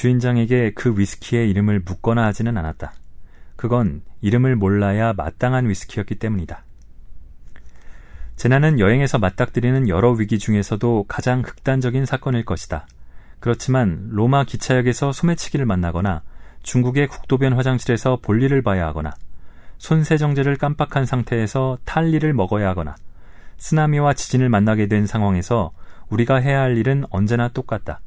주인장에게 0.00 0.72
그 0.74 0.98
위스키의 0.98 1.50
이름을 1.50 1.82
묻거나 1.84 2.24
하지는 2.24 2.56
않았다. 2.56 2.94
그건 3.56 4.00
이름을 4.22 4.56
몰라야 4.56 5.12
마땅한 5.12 5.68
위스키였기 5.68 6.14
때문이다. 6.14 6.64
재난은 8.34 8.80
여행에서 8.80 9.18
맞닥뜨리는 9.18 9.90
여러 9.90 10.12
위기 10.12 10.38
중에서도 10.38 11.04
가장 11.06 11.42
극단적인 11.42 12.06
사건일 12.06 12.46
것이다. 12.46 12.86
그렇지만 13.40 14.08
로마 14.10 14.44
기차역에서 14.44 15.12
소매치기를 15.12 15.66
만나거나 15.66 16.22
중국의 16.62 17.08
국도변 17.08 17.52
화장실에서 17.52 18.20
볼일을 18.22 18.62
봐야 18.62 18.86
하거나 18.86 19.12
손세정제를 19.76 20.56
깜빡한 20.56 21.04
상태에서 21.04 21.76
탈리를 21.84 22.32
먹어야 22.32 22.70
하거나 22.70 22.96
쓰나미와 23.58 24.14
지진을 24.14 24.48
만나게 24.48 24.86
된 24.86 25.06
상황에서 25.06 25.72
우리가 26.08 26.36
해야 26.36 26.62
할 26.62 26.78
일은 26.78 27.04
언제나 27.10 27.48
똑같다. 27.48 28.00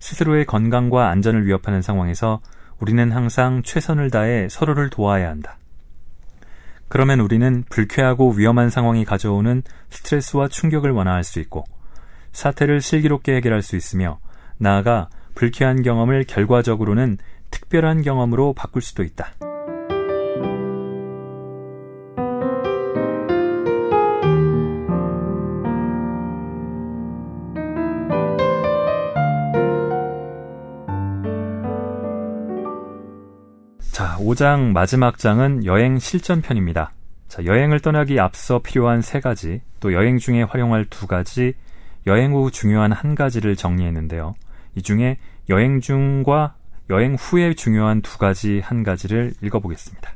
스스로의 0.00 0.44
건강과 0.44 1.08
안전을 1.08 1.46
위협하는 1.46 1.82
상황에서 1.82 2.40
우리는 2.78 3.10
항상 3.12 3.62
최선을 3.62 4.10
다해 4.10 4.48
서로를 4.50 4.90
도와야 4.90 5.28
한다. 5.28 5.58
그러면 6.88 7.20
우리는 7.20 7.64
불쾌하고 7.70 8.32
위험한 8.32 8.70
상황이 8.70 9.04
가져오는 9.04 9.62
스트레스와 9.90 10.48
충격을 10.48 10.90
완화할 10.90 11.24
수 11.24 11.40
있고 11.40 11.64
사태를 12.32 12.80
슬기롭게 12.80 13.34
해결할 13.36 13.62
수 13.62 13.76
있으며 13.76 14.18
나아가 14.58 15.08
불쾌한 15.34 15.82
경험을 15.82 16.24
결과적으로는 16.24 17.18
특별한 17.50 18.02
경험으로 18.02 18.52
바꿀 18.52 18.82
수도 18.82 19.02
있다. 19.02 19.32
5장 34.34 34.72
마지막 34.72 35.18
장은 35.18 35.64
여행 35.64 35.98
실전편입니다. 35.98 36.92
자, 37.28 37.44
여행을 37.44 37.80
떠나기 37.80 38.18
앞서 38.18 38.60
필요한 38.60 39.00
세 39.00 39.20
가지, 39.20 39.60
또 39.80 39.92
여행 39.92 40.18
중에 40.18 40.42
활용할 40.42 40.84
두 40.86 41.06
가지, 41.06 41.54
여행 42.06 42.32
후 42.32 42.50
중요한 42.50 42.92
한 42.92 43.14
가지를 43.14 43.54
정리했는데요. 43.56 44.34
이 44.74 44.82
중에 44.82 45.18
여행 45.48 45.80
중과 45.80 46.54
여행 46.90 47.14
후에 47.14 47.54
중요한 47.54 48.02
두 48.02 48.18
가지 48.18 48.60
한 48.60 48.82
가지를 48.82 49.34
읽어보겠습니다. 49.40 50.12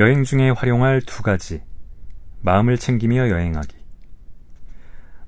여행 0.00 0.24
중에 0.24 0.48
활용할 0.48 1.02
두 1.02 1.22
가지. 1.22 1.60
마음을 2.40 2.78
챙기며 2.78 3.28
여행하기. 3.28 3.76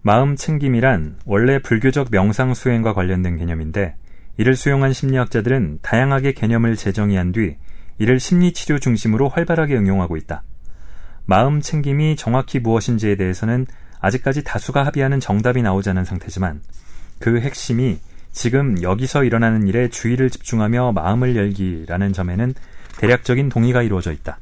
마음 0.00 0.35
챙김이란 0.35 1.18
원래 1.26 1.58
불교적 1.58 2.08
명상 2.11 2.54
수행과 2.54 2.94
관련된 2.94 3.37
개념인데 3.37 3.96
이를 4.38 4.56
수용한 4.56 4.94
심리학자들은 4.94 5.80
다양하게 5.82 6.32
개념을 6.32 6.76
재정의한 6.76 7.32
뒤 7.32 7.58
이를 7.98 8.18
심리치료 8.18 8.78
중심으로 8.78 9.28
활발하게 9.28 9.76
응용하고 9.76 10.16
있다. 10.16 10.42
마음 11.26 11.61
챙김이 11.61 12.16
정확히 12.16 12.58
무엇인지에 12.58 13.16
대해서는 13.16 13.66
아직까지 14.00 14.42
다수가 14.42 14.87
합의하는 14.87 15.20
정답이 15.20 15.61
나오지 15.61 15.90
않은 15.90 16.06
상태지만 16.06 16.62
그 17.18 17.42
핵심이 17.42 17.98
지금 18.30 18.80
여기서 18.80 19.24
일어나는 19.24 19.66
일에 19.68 19.88
주의를 19.90 20.30
집중하며 20.30 20.92
마음을 20.92 21.37
열기라는 21.37 22.14
점에는 22.14 22.54
대략적인 22.96 23.50
동의가 23.50 23.82
이루어져 23.82 24.12
있다. 24.12 24.38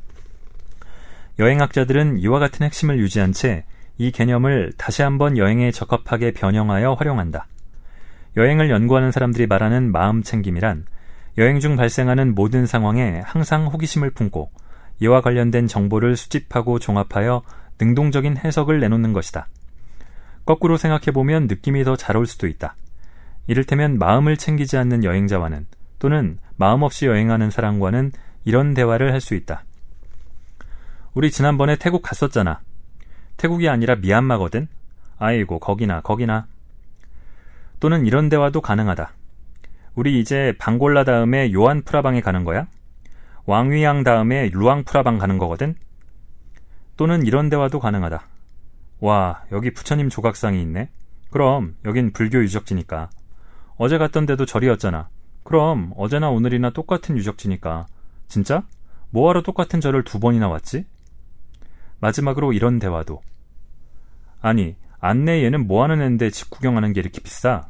여행학자들은 1.40 2.18
이와 2.18 2.38
같은 2.38 2.64
핵심을 2.64 3.00
유지한 3.00 3.32
채 3.32 3.64
이 4.00 4.12
개념을 4.12 4.72
다시 4.78 5.02
한번 5.02 5.36
여행에 5.36 5.72
적합하게 5.72 6.32
변형하여 6.32 6.94
활용한다. 6.94 7.46
여행을 8.38 8.70
연구하는 8.70 9.12
사람들이 9.12 9.46
말하는 9.46 9.92
마음 9.92 10.22
챙김이란 10.22 10.86
여행 11.36 11.60
중 11.60 11.76
발생하는 11.76 12.34
모든 12.34 12.64
상황에 12.64 13.20
항상 13.26 13.66
호기심을 13.66 14.08
품고 14.12 14.50
이와 15.00 15.20
관련된 15.20 15.66
정보를 15.66 16.16
수집하고 16.16 16.78
종합하여 16.78 17.42
능동적인 17.78 18.38
해석을 18.38 18.80
내놓는 18.80 19.12
것이다. 19.12 19.48
거꾸로 20.46 20.78
생각해보면 20.78 21.46
느낌이 21.46 21.84
더 21.84 21.94
잘 21.94 22.16
올 22.16 22.24
수도 22.24 22.46
있다. 22.46 22.76
이를테면 23.48 23.98
마음을 23.98 24.38
챙기지 24.38 24.78
않는 24.78 25.04
여행자와는 25.04 25.66
또는 25.98 26.38
마음 26.56 26.82
없이 26.82 27.04
여행하는 27.04 27.50
사람과는 27.50 28.12
이런 28.46 28.72
대화를 28.72 29.12
할 29.12 29.20
수 29.20 29.34
있다. 29.34 29.64
우리 31.12 31.32
지난번에 31.32 31.76
태국 31.76 32.02
갔었잖아. 32.02 32.60
태국이 33.36 33.68
아니라 33.68 33.96
미얀마거든? 33.96 34.68
아이고, 35.18 35.58
거기나, 35.58 36.00
거기나. 36.02 36.46
또는 37.80 38.06
이런 38.06 38.28
대화도 38.28 38.60
가능하다. 38.60 39.12
우리 39.96 40.20
이제 40.20 40.54
방골라 40.58 41.04
다음에 41.04 41.52
요한 41.52 41.82
프라방에 41.82 42.20
가는 42.20 42.44
거야? 42.44 42.68
왕위양 43.46 44.04
다음에 44.04 44.50
루앙 44.52 44.84
프라방 44.84 45.18
가는 45.18 45.36
거거든? 45.38 45.74
또는 46.96 47.26
이런 47.26 47.48
대화도 47.50 47.80
가능하다. 47.80 48.22
와, 49.00 49.42
여기 49.50 49.72
부처님 49.72 50.10
조각상이 50.10 50.62
있네? 50.62 50.90
그럼, 51.30 51.74
여긴 51.86 52.12
불교 52.12 52.38
유적지니까. 52.38 53.10
어제 53.78 53.98
갔던 53.98 54.26
데도 54.26 54.46
절이었잖아. 54.46 55.08
그럼, 55.42 55.92
어제나 55.96 56.30
오늘이나 56.30 56.70
똑같은 56.70 57.16
유적지니까. 57.16 57.86
진짜? 58.28 58.62
뭐하러 59.10 59.42
똑같은 59.42 59.80
절을 59.80 60.04
두 60.04 60.20
번이나 60.20 60.48
왔지? 60.48 60.84
마지막으로 62.00 62.52
이런 62.52 62.78
대화도. 62.78 63.20
아니, 64.40 64.76
안내 64.98 65.44
얘는 65.44 65.66
뭐 65.66 65.82
하는 65.82 66.00
앤데 66.02 66.30
집 66.30 66.50
구경하는 66.50 66.92
게 66.92 67.00
이렇게 67.00 67.20
비싸? 67.20 67.68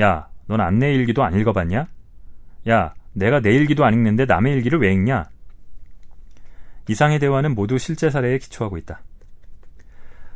야, 0.00 0.28
넌 0.46 0.60
안내 0.60 0.92
일기도 0.92 1.24
안 1.24 1.38
읽어봤냐? 1.38 1.86
야, 2.68 2.94
내가 3.12 3.40
내 3.40 3.50
일기도 3.52 3.84
안 3.84 3.94
읽는데 3.94 4.26
남의 4.26 4.54
일기를 4.54 4.80
왜 4.80 4.92
읽냐? 4.92 5.24
이상의 6.88 7.18
대화는 7.18 7.54
모두 7.54 7.78
실제 7.78 8.10
사례에 8.10 8.38
기초하고 8.38 8.76
있다. 8.76 9.00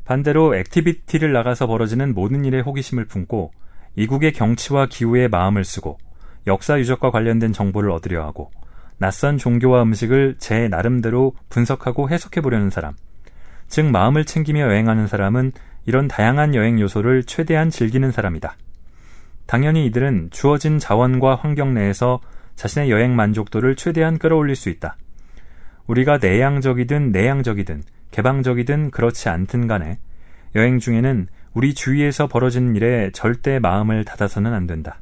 반대로 0.05 0.57
activity를 0.57 1.33
나가서 1.33 1.67
벌어지는 1.67 2.15
모든 2.15 2.45
일에 2.45 2.61
호기심을 2.61 3.05
품고 3.05 3.53
이국의 3.97 4.33
경치와 4.33 4.87
기후에 4.87 5.29
마음을 5.29 5.65
쓰고 5.65 5.99
역사 6.47 6.79
유적과 6.79 7.11
관련된 7.11 7.53
정보를 7.53 7.91
얻으려 7.91 8.25
하고 8.25 8.51
낯선 8.99 9.39
종교와 9.39 9.83
음식을 9.83 10.37
제 10.39 10.69
나름대로 10.69 11.35
분석하고 11.49 12.11
해석해 12.11 12.41
보려는 12.41 12.71
사람, 12.71 12.95
즉 13.71 13.87
마음을 13.87 14.25
챙기며 14.25 14.63
여행하는 14.63 15.07
사람은 15.07 15.53
이런 15.87 16.09
다양한 16.09 16.55
여행 16.55 16.79
요소를 16.81 17.23
최대한 17.25 17.71
즐기는 17.71 18.11
사람이다. 18.11 18.57
당연히 19.47 19.87
이들은 19.87 20.29
주어진 20.31 20.79
자원과 20.79 21.37
환경 21.37 21.73
내에서 21.73 22.21
자신의 22.57 22.91
여행 22.91 23.17
만족도를 23.17 23.77
최대한 23.77 24.19
끌어올릴 24.19 24.57
수 24.57 24.69
있다. 24.69 24.97
우리가 25.87 26.19
내향적이든 26.19 27.13
내향적이든 27.13 27.83
개방적이든 28.11 28.91
그렇지 28.91 29.29
않든 29.29 29.69
간에 29.69 29.99
여행 30.57 30.79
중에는 30.79 31.29
우리 31.55 31.73
주위에서 31.73 32.27
벌어지는 32.27 32.75
일에 32.75 33.11
절대 33.13 33.61
마음을 33.61 34.05
닫아서는 34.05 34.53
안 34.53 34.67
된다. 34.67 35.01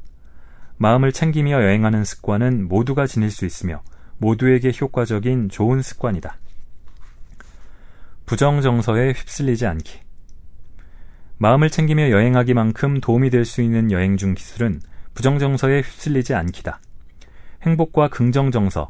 마음을 0.77 1.11
챙기며 1.11 1.63
여행하는 1.63 2.03
습관은 2.03 2.67
모두가 2.67 3.07
지닐 3.07 3.31
수 3.31 3.45
있으며 3.45 3.81
모두에게 4.19 4.71
효과적인 4.79 5.49
좋은 5.49 5.81
습관이다. 5.81 6.37
부정 8.29 8.61
정서에 8.61 9.13
휩쓸리지 9.13 9.65
않기. 9.65 10.01
마음을 11.39 11.71
챙기며 11.71 12.11
여행하기만큼 12.11 13.01
도움이 13.01 13.31
될 13.31 13.43
수 13.43 13.63
있는 13.63 13.89
여행 13.89 14.17
중 14.17 14.35
기술은 14.35 14.81
부정 15.15 15.39
정서에 15.39 15.81
휩쓸리지 15.81 16.35
않기다. 16.35 16.79
행복과 17.63 18.09
긍정 18.09 18.51
정서, 18.51 18.87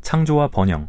창조와 0.00 0.48
번영, 0.48 0.88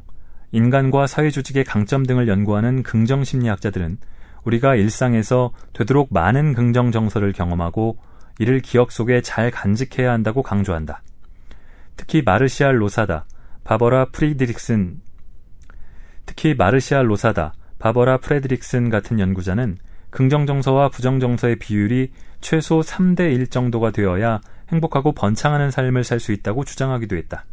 인간과 0.51 1.05
사회 1.05 1.29
조직의 1.29 1.65
강점 1.65 2.03
등을 2.03 2.27
연구하는 2.27 2.81
긍정 2.81 3.23
심리학자들은 3.23 3.99
우리가 4.43 4.73
일상에서 4.73 5.51
되도록 5.73 6.11
많은 6.11 6.53
긍정 6.55 6.91
정서를 6.91 7.31
경험하고 7.31 7.99
이를 8.39 8.59
기억 8.61 8.91
속에 8.91 9.21
잘 9.21 9.51
간직해야 9.51 10.11
한다고 10.11 10.41
강조한다. 10.41 11.03
특히 11.95 12.23
마르시알 12.23 12.81
로사다, 12.81 13.27
바버라 13.63 14.05
프리드릭슨, 14.05 14.99
특히 16.25 16.55
마르시알 16.55 17.07
로사다, 17.07 17.53
바버라 17.84 18.15
프레드릭슨 18.19 18.89
같은 18.89 19.19
연구자는 19.19 19.77
긍정정서와 20.09 20.88
부정정서의 20.88 21.57
비율이 21.57 22.13
최소 22.39 22.79
3대 22.79 23.34
1 23.34 23.47
정도가 23.47 23.91
되어야 23.91 24.39
행복하고 24.69 25.11
번창하는 25.11 25.69
삶을 25.69 26.05
살 26.05 26.21
수 26.21 26.31
있다고 26.31 26.63
주장하기도 26.63 27.17
했다. 27.17 27.43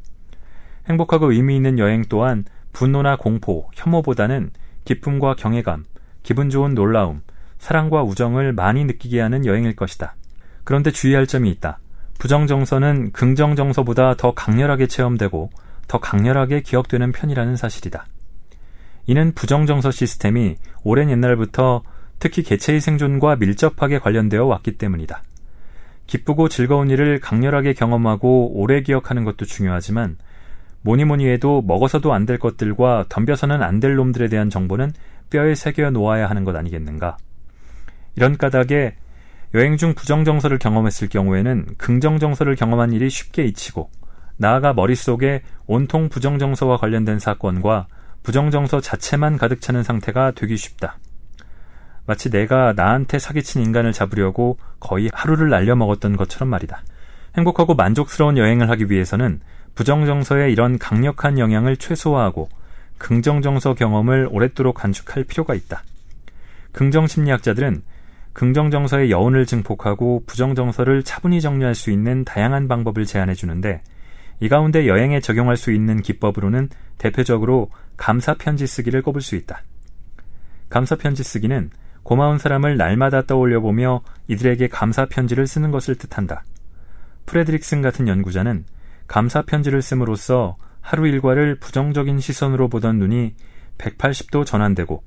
행복하고 0.89 1.33
의미 1.33 1.57
있는 1.57 1.81
여행 1.81 2.05
또한 2.09 2.45
분노나 2.73 3.17
공포, 3.17 3.69
혐오보다는 3.75 4.53
기쁨과 4.85 5.35
경외감, 5.35 5.85
기분 6.23 6.49
좋은 6.49 6.75
놀라움, 6.75 7.23
사랑과 7.59 8.05
우정을 8.05 8.53
많이 8.53 8.85
느끼게 8.85 9.21
하는 9.21 9.45
여행일 9.45 9.75
것이다. 9.75 10.15
그런데 10.63 10.93
주의할 10.93 11.27
점이 11.27 11.51
있다. 11.51 11.81
부정정서는 12.21 13.11
긍정정서보다 13.11 14.15
더 14.15 14.33
강렬하게 14.33 14.87
체험되고 14.87 15.51
더 15.89 15.99
강렬하게 15.99 16.61
기억되는 16.61 17.11
편이라는 17.11 17.57
사실이다. 17.57 18.07
이는 19.07 19.33
부정정서 19.33 19.91
시스템이 19.91 20.57
오랜 20.85 21.11
옛날부터 21.11 21.83
특히 22.19 22.43
개체의 22.43 22.81
생존과 22.81 23.37
밀접하게 23.37 23.99
관련되어 23.99 24.45
왔기 24.45 24.73
때문이다. 24.79 25.23
기쁘고 26.07 26.49
즐거운 26.49 26.91
일을 26.91 27.21
강렬하게 27.21 27.73
경험하고 27.73 28.53
오래 28.61 28.83
기억하는 28.83 29.25
것도 29.25 29.47
중요하지만 29.47 30.19
뭐니 30.83 31.05
뭐니 31.05 31.27
해도 31.29 31.63
먹어서도 31.63 32.13
안 32.13 32.27
될 32.27 32.39
것들과 32.39 33.07
덤벼서는 33.09 33.63
안 33.63 33.81
될 33.81 33.95
놈들에 33.95 34.29
대한 34.29 34.51
정보는 34.51 34.93
뼈에 35.31 35.55
새겨 35.55 35.91
놓아야 35.91 36.29
하는 36.29 36.45
것 36.45 36.57
아니겠는가. 36.57 37.17
이런 38.17 38.37
까닭에 38.37 38.97
여행 39.55 39.77
중 39.77 39.95
부정정서를 39.95 40.59
경험했을 40.59 41.09
경우에는 41.09 41.67
긍정정서를 41.79 42.57
경험한 42.57 42.93
일이 42.93 43.09
쉽게 43.11 43.45
잊히고 43.45 43.91
나아가 44.37 44.73
머릿속에 44.73 45.43
온통 45.67 46.09
부정정서와 46.09 46.79
관련된 46.79 47.19
사건과 47.19 47.87
부정정서 48.23 48.81
자체만 48.81 49.39
가득 49.39 49.61
차는 49.61 49.83
상태가 49.83 50.33
되기 50.33 50.57
쉽다. 50.57 50.99
마치 52.07 52.31
내가 52.31 52.73
나한테 52.75 53.19
사기친 53.19 53.63
인간을 53.63 53.93
잡으려고 53.93 54.59
거의 54.79 55.11
하루를 55.13 55.49
날려먹었던 55.49 56.17
것처럼 56.17 56.49
말이다. 56.49 56.83
행복하고 57.37 57.75
만족스러운 57.75 58.37
여행을 58.37 58.69
하기 58.71 58.91
위해서는 58.91 59.41
부정정서의 59.75 60.53
이런 60.53 60.79
강력한 60.79 61.39
영향을 61.39 61.77
최소화하고 61.77 62.49
긍정정서 62.99 63.75
경험을 63.75 64.29
오랫도록 64.31 64.75
간축할 64.75 65.25
필요가 65.25 65.55
있다. 65.55 65.83
긍정심리학자들은 66.73 67.83
긍정정서의 68.33 69.11
여운을 69.11 69.47
증폭하고 69.47 70.25
부정정서를 70.27 71.03
차분히 71.03 71.41
정리할 71.41 71.75
수 71.75 71.91
있는 71.91 72.25
다양한 72.25 72.69
방법을 72.69 73.07
제안해 73.07 73.35
주는데 73.35 73.83
이 74.41 74.49
가운데 74.49 74.87
여행에 74.87 75.21
적용할 75.21 75.57
수 75.57 75.71
있는 75.71 76.01
기법으로는 76.01 76.71
대표적으로 76.99 77.71
감사 77.97 78.35
편지 78.35 78.67
쓰기를 78.67 79.03
꼽을 79.03 79.21
수 79.21 79.37
있다. 79.37 79.63
감사 80.71 80.97
편지 80.97 81.23
쓰기는 81.23 81.71
고마운 82.03 82.39
사람을 82.39 82.77
날마다 82.77 83.23
떠올려 83.23 83.61
보며 83.61 84.03
이들에게 84.29 84.69
감사 84.69 85.07
편지를 85.07 85.47
쓰는 85.47 85.71
것을 85.71 85.97
뜻한다. 85.97 86.45
프레드릭슨 87.27 87.83
같은 87.83 88.09
연구자는 88.09 88.65
감사 89.07 89.43
편지를 89.43 89.83
씀으로써 89.83 90.57
하루 90.81 91.07
일과를 91.07 91.57
부정적인 91.57 92.21
시선으로 92.21 92.69
보던 92.69 92.99
눈이 92.99 93.35
180도 93.79 94.47
전환되고 94.47 95.03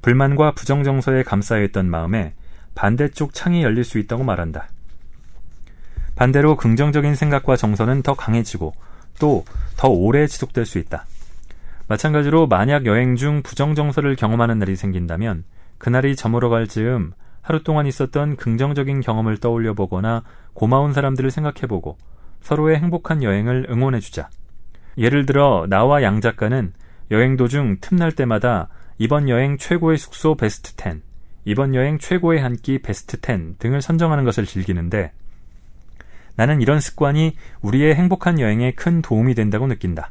불만과 0.00 0.52
부정 0.52 0.84
정서에 0.84 1.22
감싸여있던 1.22 1.88
마음에 1.90 2.34
반대쪽 2.74 3.34
창이 3.34 3.62
열릴 3.62 3.84
수 3.84 3.98
있다고 3.98 4.24
말한다. 4.24 4.68
반대로 6.22 6.54
긍정적인 6.54 7.16
생각과 7.16 7.56
정서는 7.56 8.02
더 8.02 8.14
강해지고 8.14 8.74
또 9.18 9.44
더 9.76 9.88
오래 9.88 10.28
지속될 10.28 10.64
수 10.64 10.78
있다. 10.78 11.04
마찬가지로 11.88 12.46
만약 12.46 12.86
여행 12.86 13.16
중 13.16 13.42
부정 13.42 13.74
정서를 13.74 14.14
경험하는 14.14 14.60
날이 14.60 14.76
생긴다면 14.76 15.42
그날이 15.78 16.14
저물어갈 16.14 16.68
즈음 16.68 17.12
하루 17.40 17.64
동안 17.64 17.88
있었던 17.88 18.36
긍정적인 18.36 19.00
경험을 19.00 19.38
떠올려 19.38 19.74
보거나 19.74 20.22
고마운 20.54 20.92
사람들을 20.92 21.32
생각해 21.32 21.66
보고 21.66 21.98
서로의 22.42 22.76
행복한 22.76 23.24
여행을 23.24 23.66
응원해 23.68 23.98
주자. 23.98 24.30
예를 24.96 25.26
들어 25.26 25.66
나와 25.68 26.04
양 26.04 26.20
작가는 26.20 26.72
여행 27.10 27.36
도중 27.36 27.78
틈날 27.80 28.12
때마다 28.12 28.68
이번 28.98 29.28
여행 29.28 29.58
최고의 29.58 29.98
숙소 29.98 30.36
베스트 30.36 30.74
10, 30.80 31.02
이번 31.46 31.74
여행 31.74 31.98
최고의 31.98 32.40
한 32.40 32.54
끼 32.62 32.78
베스트 32.80 33.16
10 33.20 33.58
등을 33.58 33.82
선정하는 33.82 34.22
것을 34.22 34.46
즐기는데 34.46 35.10
나는 36.36 36.60
이런 36.60 36.80
습관이 36.80 37.36
우리의 37.60 37.94
행복한 37.94 38.40
여행에 38.40 38.72
큰 38.72 39.02
도움이 39.02 39.34
된다고 39.34 39.66
느낀다. 39.66 40.10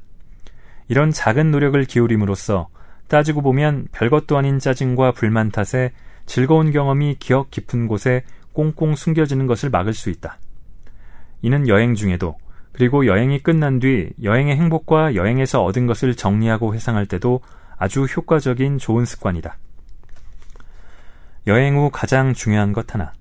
이런 0.87 1.11
작은 1.11 1.51
노력을 1.51 1.83
기울임으로써 1.85 2.67
따지고 3.07 3.41
보면 3.41 3.87
별것도 3.91 4.37
아닌 4.37 4.59
짜증과 4.59 5.13
불만 5.13 5.51
탓에 5.51 5.91
즐거운 6.25 6.71
경험이 6.71 7.15
기억 7.19 7.49
깊은 7.51 7.87
곳에 7.87 8.23
꽁꽁 8.53 8.95
숨겨지는 8.95 9.47
것을 9.47 9.69
막을 9.69 9.93
수 9.93 10.09
있다. 10.09 10.37
이는 11.41 11.67
여행 11.67 11.95
중에도 11.95 12.37
그리고 12.71 13.05
여행이 13.05 13.39
끝난 13.39 13.79
뒤 13.79 14.11
여행의 14.21 14.55
행복과 14.55 15.15
여행에서 15.15 15.63
얻은 15.63 15.87
것을 15.87 16.15
정리하고 16.15 16.73
회상할 16.73 17.05
때도 17.05 17.41
아주 17.77 18.05
효과적인 18.05 18.77
좋은 18.77 19.05
습관이다. 19.05 19.57
여행 21.47 21.75
후 21.75 21.89
가장 21.91 22.33
중요한 22.33 22.71
것 22.71 22.93
하나. 22.93 23.11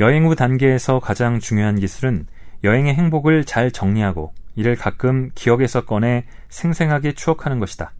여행 0.00 0.26
후 0.26 0.34
단계에서 0.34 0.98
가장 0.98 1.40
중요한 1.40 1.78
기술은 1.78 2.26
여행의 2.64 2.94
행복을 2.94 3.44
잘 3.44 3.70
정리하고 3.70 4.32
이를 4.56 4.74
가끔 4.74 5.28
기억에서 5.34 5.84
꺼내 5.84 6.24
생생하게 6.48 7.12
추억하는 7.12 7.58
것이다. 7.58 7.92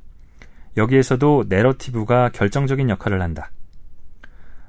여기에서도 0.79 1.45
내러티브가 1.49 2.31
결정적인 2.31 2.89
역할을 2.89 3.21
한다. 3.21 3.51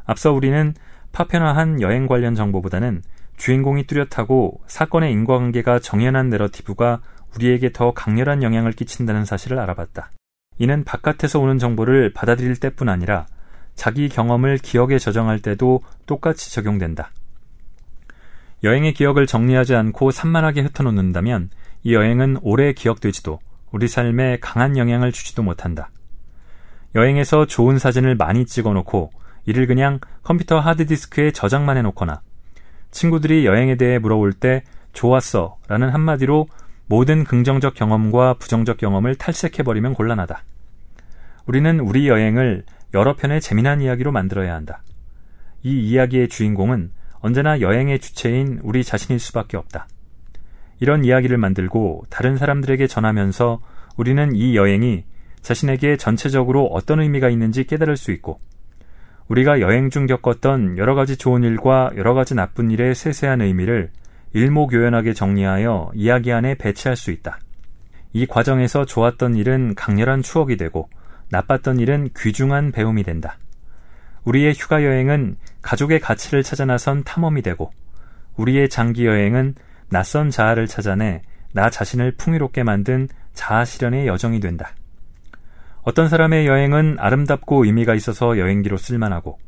앞서 0.04 0.34
우리는 0.34 0.74
파편화한 1.14 1.80
여행 1.80 2.06
관련 2.06 2.36
정보보다는 2.36 3.02
주인공이 3.38 3.86
뚜렷하고 3.86 4.62
사건의 4.68 5.14
인과관계가 5.14 5.80
정연한 5.80 6.30
내러티브가 6.30 7.00
우리에게 7.36 7.72
더 7.72 7.94
강렬한 7.94 8.44
영향을 8.44 8.74
끼친다는 8.74 9.24
사실을 9.24 9.58
알아봤다. 9.58 10.12
이는 10.58 10.84
바깥에서 10.84 11.40
오는 11.40 11.58
정보를 11.60 12.12
받아들일 12.12 12.58
때뿐 12.58 12.90
아니라 12.90 13.26
자기 13.74 14.10
경험을 14.10 14.58
기억에 14.58 15.00
저장할 15.00 15.40
때도 15.40 15.80
똑같이 16.06 16.54
적용된다. 16.54 17.12
여행의 18.64 18.93
기억을 18.93 19.26
정리하지 19.26 19.76
않고 19.76 20.12
산만하게 20.12 20.62
흩어놓는다면 20.62 21.49
이 21.84 21.93
여행은 21.95 22.38
오래 22.41 22.74
기억되지도 22.74 23.39
우리 23.72 23.88
삶에 23.88 24.38
강한 24.39 24.78
영향을 24.78 25.12
주지도 25.12 25.41
못한다. 25.41 25.89
여행에서 26.93 27.47
좋은 27.47 27.80
사진을 27.80 28.16
많이 28.16 28.45
찍어 28.45 28.74
놓고 28.74 29.12
이를 29.45 29.66
그냥 29.66 29.99
컴퓨터 30.24 30.59
하드디스크에 30.59 31.32
저장만 31.32 31.78
해 31.78 31.82
놓거나 31.82 32.22
친구들이 32.91 33.45
여행에 33.45 33.78
대해 33.78 33.97
물어볼 33.97 34.34
때 34.34 34.64
좋았어 34.93 35.57
라는 35.68 35.89
한마디로 35.89 36.47
모든 36.86 37.24
긍정적 37.24 37.74
경험과 37.74 38.36
부정적 38.36 38.78
경험을 38.78 39.16
탈색해버리면 39.16 39.93
곤란하다. 39.93 40.43
우리는 41.47 41.80
우리 41.80 42.09
여행을 42.09 42.66
여러 42.93 43.16
편의 43.16 43.39
재미난 43.41 43.82
이야기로 43.82 44.12
만들어야 44.12 44.53
한다. 44.53 44.84
이 45.64 45.80
이야기의 45.80 46.28
주인공은 46.28 46.91
언제나 47.22 47.61
여행의 47.61 47.99
주체인 47.99 48.59
우리 48.63 48.84
자신일 48.84 49.19
수밖에 49.19 49.57
없다. 49.57 49.88
이런 50.80 51.05
이야기를 51.05 51.38
만들고 51.38 52.05
다른 52.09 52.38
사람들에게 52.38 52.88
전하면서 52.88 53.61
우리는 53.97 54.36
이 54.36 54.55
여행이 54.55 55.03
자신에게 55.41 55.97
전체적으로 55.97 56.65
어떤 56.67 56.99
의미가 56.99 57.30
있는지 57.30 57.63
깨달을 57.63 57.97
수 57.97 58.11
있고 58.11 58.39
우리가 59.28 59.61
여행 59.61 59.89
중 59.89 60.07
겪었던 60.07 60.78
여러 60.78 60.95
가지 60.95 61.17
좋은 61.17 61.43
일과 61.43 61.91
여러 61.95 62.13
가지 62.13 62.36
나쁜 62.36 62.72
일의 62.72 62.95
세세한 62.95 63.41
의미를 63.41 63.91
일목요연하게 64.34 65.13
정리하여 65.13 65.91
이야기 65.93 66.32
안에 66.32 66.55
배치할 66.55 66.95
수 66.95 67.11
있다. 67.11 67.39
이 68.13 68.26
과정에서 68.26 68.86
좋았던 68.86 69.36
일은 69.36 69.76
강렬한 69.76 70.22
추억이 70.22 70.57
되고 70.57 70.89
나빴던 71.30 71.80
일은 71.80 72.09
귀중한 72.17 72.72
배움이 72.72 73.03
된다. 73.03 73.38
우리의 74.26 74.53
휴가 74.53 74.84
여행은 74.84 75.36
가족의 75.61 75.99
가치를 75.99 76.43
찾아 76.43 76.65
나선 76.65 77.03
탐험이 77.03 77.41
되고 77.41 77.72
우리의 78.38 78.69
장기 78.69 79.05
여행은 79.05 79.55
낯선 79.89 80.30
자아를 80.30 80.67
찾아내 80.67 81.22
나 81.53 81.69
자신을 81.69 82.13
풍요롭게 82.17 82.63
만든 82.63 83.07
자아 83.34 83.65
실현의 83.65 84.07
여정이 84.07 84.39
된다. 84.39 84.72
어떤 85.84 86.07
사람의 86.07 86.47
여행은 86.47 86.97
아름답고 86.99 87.65
의미가 87.65 87.95
있어서 87.95 88.38
여행기로 88.38 88.78
쓸만하고 88.78 89.39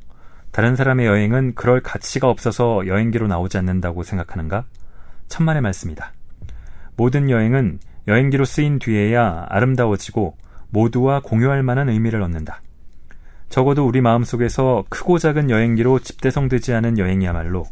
다른 0.51 0.75
사람의 0.75 1.05
여행은 1.05 1.55
그럴 1.55 1.81
가치가 1.81 2.29
없어서 2.29 2.85
여행기로 2.87 3.27
나오지 3.27 3.57
않는다고 3.57 4.03
생각하는가? 4.03 4.65
천만의 5.27 5.61
말씀이다. 5.61 6.13
모든 6.95 7.29
여행은 7.29 7.79
여행기로 8.07 8.45
쓰인 8.45 8.79
뒤에야 8.79 9.45
아름다워지고 9.49 10.35
모두와 10.69 11.21
공유할 11.21 11.63
만한 11.63 11.89
의미를 11.89 12.21
얻는다. 12.21 12.61
적어도 13.53 13.85
우리 13.85 14.01
마음속에서 14.01 14.83
크고 14.89 15.19
작은 15.19 15.51
여행기로 15.51 15.99
집대성되지 15.99 16.73
않은 16.73 16.97
여행이야말로 16.97 17.65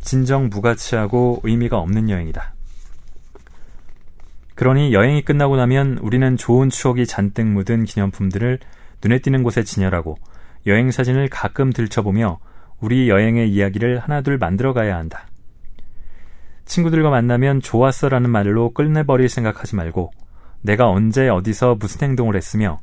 진정 0.00 0.48
무가치하고 0.48 1.40
의미가 1.42 1.76
없는 1.76 2.08
여행이다. 2.08 2.54
그러니 4.54 4.94
여행이 4.94 5.22
끝나고 5.22 5.56
나면 5.56 5.98
우리는 6.02 6.36
좋은 6.36 6.70
추억이 6.70 7.04
잔뜩 7.04 7.48
묻은 7.48 7.82
기념품들을 7.82 8.60
눈에 9.02 9.18
띄는 9.18 9.42
곳에 9.42 9.64
진열하고 9.64 10.18
여행 10.68 10.92
사진을 10.92 11.28
가끔 11.30 11.72
들춰보며 11.72 12.38
우리 12.78 13.10
여행의 13.10 13.50
이야기를 13.50 13.98
하나둘 13.98 14.38
만들어 14.38 14.72
가야 14.72 14.96
한다. 14.96 15.26
친구들과 16.64 17.10
만나면 17.10 17.60
좋았어라는 17.60 18.30
말로 18.30 18.72
끝내버릴 18.72 19.28
생각하지 19.28 19.74
말고 19.74 20.12
내가 20.62 20.88
언제 20.88 21.28
어디서 21.28 21.74
무슨 21.80 22.06
행동을 22.06 22.36
했으며 22.36 22.78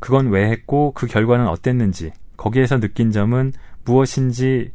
그건 0.00 0.30
왜 0.30 0.50
했고 0.50 0.92
그 0.94 1.06
결과는 1.06 1.46
어땠는지 1.46 2.12
거기에서 2.36 2.80
느낀 2.80 3.12
점은 3.12 3.52
무엇인지 3.84 4.72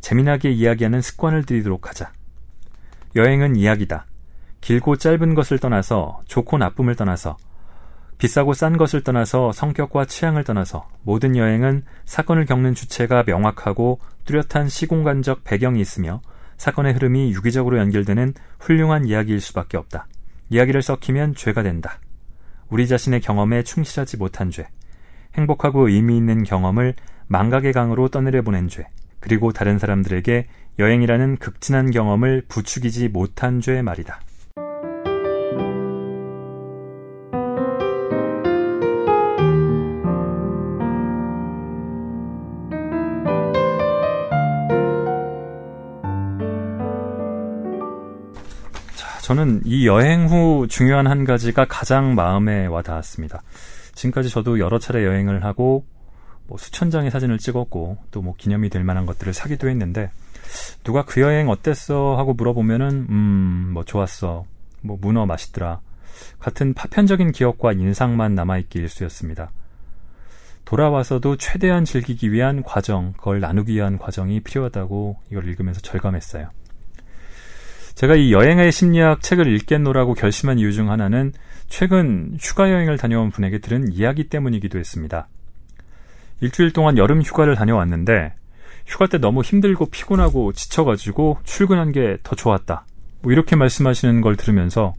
재미나게 0.00 0.50
이야기하는 0.50 1.00
습관을 1.00 1.44
들이도록 1.44 1.88
하자. 1.88 2.12
여행은 3.16 3.56
이야기다. 3.56 4.06
길고 4.60 4.96
짧은 4.96 5.34
것을 5.34 5.58
떠나서 5.58 6.20
좋고 6.26 6.58
나쁨을 6.58 6.94
떠나서 6.96 7.36
비싸고 8.18 8.52
싼 8.52 8.76
것을 8.76 9.02
떠나서 9.02 9.52
성격과 9.52 10.04
취향을 10.04 10.44
떠나서 10.44 10.86
모든 11.02 11.36
여행은 11.36 11.84
사건을 12.04 12.44
겪는 12.44 12.74
주체가 12.74 13.24
명확하고 13.26 13.98
뚜렷한 14.26 14.68
시공간적 14.68 15.42
배경이 15.44 15.80
있으며 15.80 16.20
사건의 16.58 16.92
흐름이 16.92 17.32
유기적으로 17.32 17.78
연결되는 17.78 18.34
훌륭한 18.58 19.06
이야기일 19.06 19.40
수밖에 19.40 19.78
없다. 19.78 20.06
이야기를 20.50 20.82
썩히면 20.82 21.34
죄가 21.34 21.62
된다. 21.62 21.98
우리 22.70 22.86
자신의 22.86 23.20
경험에 23.20 23.62
충실하지 23.62 24.16
못한 24.16 24.50
죄, 24.50 24.68
행복하고 25.34 25.88
의미 25.88 26.16
있는 26.16 26.44
경험을 26.44 26.94
망각의 27.26 27.72
강으로 27.72 28.08
떠내려 28.08 28.42
보낸 28.42 28.68
죄, 28.68 28.86
그리고 29.18 29.52
다른 29.52 29.78
사람들에게 29.78 30.46
여행이라는 30.78 31.36
극진한 31.36 31.90
경험을 31.90 32.44
부추기지 32.48 33.08
못한 33.08 33.60
죄 33.60 33.82
말이다. 33.82 34.20
저는 49.30 49.60
이 49.64 49.86
여행 49.86 50.26
후 50.26 50.66
중요한 50.68 51.06
한 51.06 51.24
가지가 51.24 51.66
가장 51.66 52.16
마음에 52.16 52.66
와 52.66 52.82
닿았습니다. 52.82 53.44
지금까지 53.94 54.28
저도 54.28 54.58
여러 54.58 54.80
차례 54.80 55.04
여행을 55.06 55.44
하고 55.44 55.84
뭐 56.48 56.58
수천 56.58 56.90
장의 56.90 57.12
사진을 57.12 57.38
찍었고 57.38 57.98
또 58.10 58.22
뭐 58.22 58.34
기념이 58.36 58.70
될 58.70 58.82
만한 58.82 59.06
것들을 59.06 59.32
사기도 59.32 59.68
했는데 59.68 60.10
누가 60.82 61.04
그 61.04 61.20
여행 61.20 61.48
어땠어 61.48 62.16
하고 62.18 62.34
물어보면은 62.34 63.06
음 63.08 63.70
뭐 63.72 63.84
좋았어 63.84 64.46
뭐 64.80 64.98
문어 65.00 65.26
맛있더라 65.26 65.80
같은 66.40 66.74
파편적인 66.74 67.30
기억과 67.30 67.70
인상만 67.74 68.34
남아있기 68.34 68.80
일쑤였습니다. 68.80 69.52
돌아와서도 70.64 71.36
최대한 71.36 71.84
즐기기 71.84 72.32
위한 72.32 72.64
과정, 72.64 73.12
그걸 73.12 73.38
나누기 73.38 73.74
위한 73.74 73.96
과정이 73.96 74.40
필요하다고 74.40 75.18
이걸 75.30 75.46
읽으면서 75.46 75.80
절감했어요. 75.82 76.50
제가 78.00 78.14
이 78.14 78.32
여행의 78.32 78.72
심리학 78.72 79.20
책을 79.20 79.46
읽겠노라고 79.46 80.14
결심한 80.14 80.58
이유 80.58 80.72
중 80.72 80.90
하나는 80.90 81.34
최근 81.68 82.34
휴가 82.40 82.70
여행을 82.70 82.96
다녀온 82.96 83.30
분에게 83.30 83.58
들은 83.58 83.92
이야기 83.92 84.26
때문이기도 84.30 84.78
했습니다. 84.78 85.28
일주일 86.40 86.72
동안 86.72 86.96
여름 86.96 87.20
휴가를 87.20 87.56
다녀왔는데 87.56 88.32
휴가 88.86 89.06
때 89.06 89.18
너무 89.18 89.42
힘들고 89.42 89.90
피곤하고 89.90 90.54
지쳐가지고 90.54 91.40
출근한 91.44 91.92
게 91.92 92.16
더 92.22 92.34
좋았다. 92.34 92.86
뭐 93.20 93.32
이렇게 93.32 93.54
말씀하시는 93.54 94.22
걸 94.22 94.34
들으면서 94.36 94.94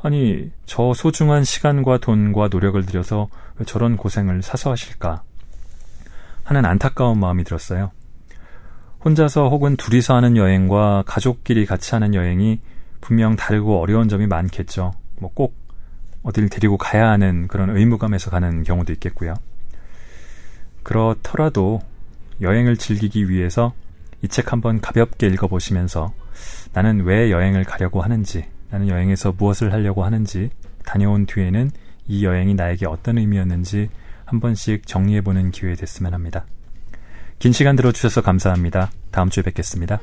아니 0.00 0.52
저 0.66 0.94
소중한 0.94 1.42
시간과 1.42 1.98
돈과 1.98 2.46
노력을 2.52 2.80
들여서 2.86 3.26
왜 3.56 3.64
저런 3.64 3.96
고생을 3.96 4.42
사서 4.42 4.70
하실까 4.70 5.24
하는 6.44 6.64
안타까운 6.64 7.18
마음이 7.18 7.42
들었어요. 7.42 7.90
혼자서 9.04 9.48
혹은 9.48 9.76
둘이서 9.76 10.14
하는 10.14 10.36
여행과 10.36 11.04
가족끼리 11.06 11.66
같이 11.66 11.94
하는 11.94 12.14
여행이 12.14 12.60
분명 13.00 13.36
다르고 13.36 13.80
어려운 13.80 14.08
점이 14.08 14.26
많겠죠. 14.26 14.92
뭐 15.20 15.30
꼭 15.34 15.54
어딜 16.22 16.50
데리고 16.50 16.76
가야 16.76 17.08
하는 17.08 17.48
그런 17.48 17.74
의무감에서 17.74 18.30
가는 18.30 18.62
경우도 18.62 18.92
있겠고요. 18.94 19.34
그렇더라도 20.82 21.80
여행을 22.42 22.76
즐기기 22.76 23.30
위해서 23.30 23.72
이 24.22 24.28
책 24.28 24.52
한번 24.52 24.82
가볍게 24.82 25.28
읽어보시면서 25.28 26.12
나는 26.74 27.04
왜 27.04 27.30
여행을 27.30 27.64
가려고 27.64 28.02
하는지, 28.02 28.44
나는 28.70 28.88
여행에서 28.88 29.32
무엇을 29.32 29.72
하려고 29.72 30.04
하는지, 30.04 30.50
다녀온 30.84 31.24
뒤에는 31.24 31.70
이 32.06 32.24
여행이 32.24 32.54
나에게 32.54 32.86
어떤 32.86 33.16
의미였는지 33.16 33.88
한 34.26 34.40
번씩 34.40 34.86
정리해보는 34.86 35.52
기회 35.52 35.74
됐으면 35.74 36.12
합니다. 36.12 36.44
긴 37.40 37.52
시간 37.52 37.74
들어주셔서 37.74 38.20
감사합니다. 38.20 38.90
다음 39.10 39.30
주에 39.30 39.42
뵙겠습니다. 39.42 39.98